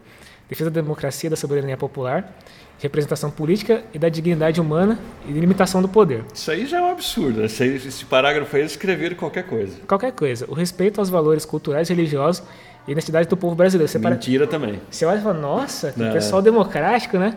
Defesa 0.48 0.72
da 0.72 0.82
democracia, 0.82 1.30
da 1.30 1.36
soberania 1.36 1.76
popular, 1.76 2.34
representação 2.80 3.32
política 3.32 3.84
e 3.94 4.00
da 4.00 4.10
dignidade 4.10 4.62
humana 4.62 5.00
e 5.28 5.32
limitação 5.32 5.82
do 5.82 5.88
poder. 5.88 6.24
Isso 6.34 6.52
aí 6.52 6.66
já 6.66 6.78
é 6.78 6.82
um 6.82 6.92
absurdo. 6.92 7.44
Esse, 7.44 8.06
parágrafo 8.06 8.56
aí 8.56 8.62
eles 8.62 8.72
escreveram 8.72 9.16
qualquer 9.16 9.44
coisa. 9.44 9.78
Qualquer 9.88 10.12
coisa. 10.12 10.46
O 10.48 10.54
respeito 10.54 11.00
aos 11.00 11.10
valores 11.10 11.46
culturais, 11.46 11.90
religiosos 11.90 12.44
e 12.88 12.92
identidade 12.92 13.28
do 13.28 13.36
povo 13.36 13.56
brasileiro. 13.56 13.92
Você, 13.92 14.00
para, 14.00 14.12
Mentira 14.12 14.46
também. 14.46 14.80
você 14.90 15.06
olha 15.06 15.20
e 15.20 15.22
fala, 15.22 15.40
nossa, 15.40 15.92
que 15.92 16.00
Não, 16.00 16.14
pessoal 16.14 16.42
democrático, 16.42 17.18
né? 17.18 17.36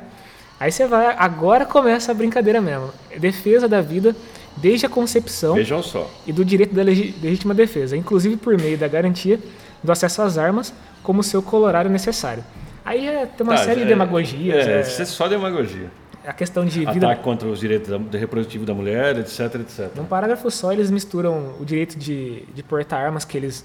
Aí 0.58 0.70
você 0.70 0.86
vai, 0.86 1.14
agora 1.18 1.64
começa 1.64 2.12
a 2.12 2.14
brincadeira 2.14 2.60
mesmo. 2.60 2.90
Defesa 3.16 3.66
da 3.66 3.80
vida 3.80 4.14
desde 4.58 4.84
a 4.84 4.88
concepção 4.90 5.54
Vejam 5.54 5.82
só. 5.82 6.10
e 6.26 6.32
do 6.32 6.44
direito 6.44 6.74
da 6.74 6.82
legítima 6.82 7.54
defesa, 7.54 7.96
inclusive 7.96 8.36
por 8.36 8.58
meio 8.58 8.76
da 8.76 8.86
garantia 8.86 9.40
do 9.82 9.90
acesso 9.90 10.20
às 10.20 10.36
armas 10.36 10.74
como 11.02 11.22
seu 11.22 11.40
colorário 11.40 11.90
necessário. 11.90 12.44
Aí 12.84 13.06
é, 13.06 13.26
tem 13.26 13.44
uma 13.46 13.54
Tá, 13.56 13.64
série 13.64 13.80
de 13.80 13.86
é- 13.86 13.88
demagogias, 13.88 14.66
É, 14.66 14.78
é, 14.78 14.80
isso 14.80 15.02
é 15.02 15.04
só 15.04 15.28
demagogia. 15.28 15.90
a 16.26 16.32
questão 16.32 16.64
de 16.64 16.80
vida. 16.80 17.06
Ataque 17.06 17.22
contra 17.22 17.48
os 17.48 17.60
direitos 17.60 17.88
da, 17.90 17.98
da 17.98 18.18
reprodutiva 18.18 18.64
da 18.64 18.74
mulher, 18.74 19.18
etc, 19.18 19.54
etc. 19.56 19.90
Num 19.96 20.04
parágrafo 20.04 20.50
só, 20.50 20.72
eles 20.72 20.90
misturam 20.90 21.54
o 21.60 21.64
direito 21.64 21.98
de, 21.98 22.42
de 22.54 22.62
portar 22.62 23.04
armas 23.04 23.24
que 23.24 23.36
eles 23.36 23.64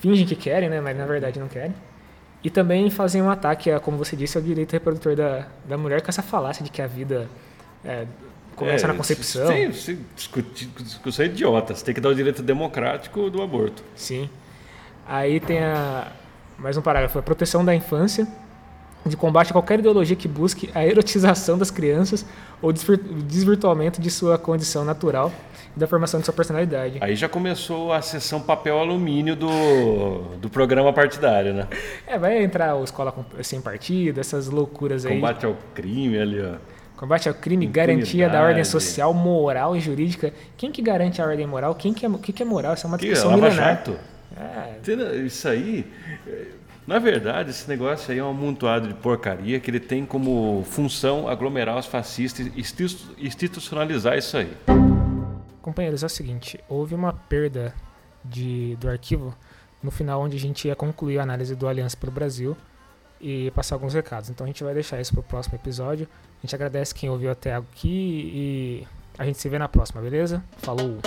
fingem 0.00 0.26
que 0.26 0.34
querem, 0.36 0.68
né, 0.68 0.80
mas 0.80 0.96
na 0.96 1.06
verdade 1.06 1.38
não 1.38 1.48
querem. 1.48 1.74
E 2.44 2.50
também 2.50 2.90
fazem 2.90 3.22
um 3.22 3.30
ataque, 3.30 3.70
a, 3.70 3.78
como 3.78 3.96
você 3.96 4.16
disse, 4.16 4.36
ao 4.36 4.42
direito 4.42 4.72
reprodutor 4.72 5.14
da, 5.14 5.46
da 5.64 5.78
mulher, 5.78 6.02
com 6.02 6.08
essa 6.08 6.22
falácia 6.22 6.64
de 6.64 6.70
que 6.72 6.82
a 6.82 6.88
vida 6.88 7.28
é, 7.84 8.04
começa 8.56 8.84
É, 8.84 8.88
na 8.88 8.94
concepção. 8.94 9.46
Sim, 9.46 9.72
sim, 9.72 9.98
discutir, 10.16 10.68
discussão 10.80 11.24
é 11.24 11.28
idiota. 11.28 11.72
Você 11.74 11.84
tem 11.84 11.94
que 11.94 12.00
dar 12.00 12.08
o 12.08 12.14
direito 12.16 12.42
democrático 12.42 13.30
do 13.30 13.40
aborto. 13.42 13.84
Sim. 13.94 14.28
Aí 15.06 15.38
tem 15.38 15.62
a, 15.62 16.08
mais 16.58 16.76
um 16.76 16.82
parágrafo, 16.82 17.16
a 17.16 17.22
proteção 17.22 17.64
da 17.64 17.72
infância, 17.74 18.26
de 19.04 19.16
combate 19.16 19.50
a 19.50 19.52
qualquer 19.52 19.78
ideologia 19.78 20.14
que 20.16 20.28
busque 20.28 20.70
a 20.74 20.86
erotização 20.86 21.58
das 21.58 21.70
crianças 21.70 22.24
ou 22.60 22.72
desvir- 22.72 23.00
desvirtuamento 23.26 24.00
de 24.00 24.10
sua 24.10 24.38
condição 24.38 24.84
natural 24.84 25.32
e 25.76 25.80
da 25.80 25.86
formação 25.86 26.20
de 26.20 26.26
sua 26.26 26.34
personalidade. 26.34 26.98
Aí 27.00 27.16
já 27.16 27.28
começou 27.28 27.92
a 27.92 28.00
sessão 28.02 28.40
papel 28.40 28.78
alumínio 28.78 29.34
do, 29.34 30.18
do 30.40 30.48
programa 30.48 30.92
partidário, 30.92 31.52
né? 31.52 31.66
É, 32.06 32.18
vai 32.18 32.42
entrar 32.42 32.76
o 32.76 32.84
escola 32.84 33.14
sem 33.42 33.60
partido, 33.60 34.20
essas 34.20 34.48
loucuras 34.48 35.04
aí. 35.04 35.14
Combate 35.14 35.46
ao 35.46 35.56
crime 35.74 36.18
ali, 36.18 36.40
ó. 36.40 36.54
Combate 36.96 37.28
ao 37.28 37.34
crime, 37.34 37.66
garantia 37.66 38.28
da 38.28 38.42
ordem 38.44 38.62
social, 38.62 39.12
moral 39.12 39.74
e 39.76 39.80
jurídica. 39.80 40.32
Quem 40.56 40.70
que 40.70 40.80
garante 40.80 41.20
a 41.20 41.26
ordem 41.26 41.44
moral? 41.46 41.74
Quem 41.74 41.92
que 41.92 42.06
é, 42.06 42.08
o 42.08 42.16
que, 42.16 42.32
que 42.32 42.44
é 42.44 42.46
moral? 42.46 42.74
Isso 42.74 42.86
é 42.86 42.88
uma 42.88 42.96
Que 42.98 43.08
discussão 43.08 43.32
Lava 43.32 43.50
milenar. 43.50 43.82
É? 44.36 45.24
Isso 45.26 45.48
aí, 45.48 45.84
eh, 46.26 46.46
na 46.86 46.98
verdade, 46.98 47.50
esse 47.50 47.68
negócio 47.68 48.12
aí 48.12 48.18
é 48.18 48.24
um 48.24 48.30
amontoado 48.30 48.88
de 48.88 48.94
porcaria 48.94 49.60
que 49.60 49.70
ele 49.70 49.80
tem 49.80 50.04
como 50.04 50.64
função 50.64 51.28
aglomerar 51.28 51.78
os 51.78 51.86
fascistas 51.86 52.46
e 52.46 52.60
institu- 52.60 53.14
institucionalizar 53.18 54.16
isso 54.18 54.36
aí. 54.36 54.52
Companheiros, 55.60 56.02
é 56.02 56.06
o 56.06 56.08
seguinte, 56.08 56.58
houve 56.68 56.94
uma 56.94 57.12
perda 57.12 57.72
de, 58.24 58.76
do 58.80 58.88
arquivo 58.88 59.34
no 59.82 59.90
final 59.90 60.20
onde 60.22 60.36
a 60.36 60.40
gente 60.40 60.66
ia 60.68 60.76
concluir 60.76 61.18
a 61.18 61.22
análise 61.22 61.54
do 61.54 61.68
Aliança 61.68 61.96
para 61.96 62.08
o 62.08 62.12
Brasil 62.12 62.56
e 63.20 63.50
passar 63.52 63.76
alguns 63.76 63.94
recados. 63.94 64.28
Então 64.30 64.44
a 64.44 64.48
gente 64.48 64.62
vai 64.64 64.74
deixar 64.74 65.00
isso 65.00 65.12
para 65.12 65.20
o 65.20 65.24
próximo 65.24 65.54
episódio. 65.54 66.08
A 66.38 66.46
gente 66.46 66.54
agradece 66.54 66.94
quem 66.94 67.08
ouviu 67.08 67.30
até 67.30 67.54
aqui 67.54 68.30
e 68.34 68.86
a 69.16 69.24
gente 69.24 69.38
se 69.38 69.48
vê 69.48 69.58
na 69.58 69.68
próxima, 69.68 70.00
beleza? 70.00 70.42
Falou! 70.58 70.98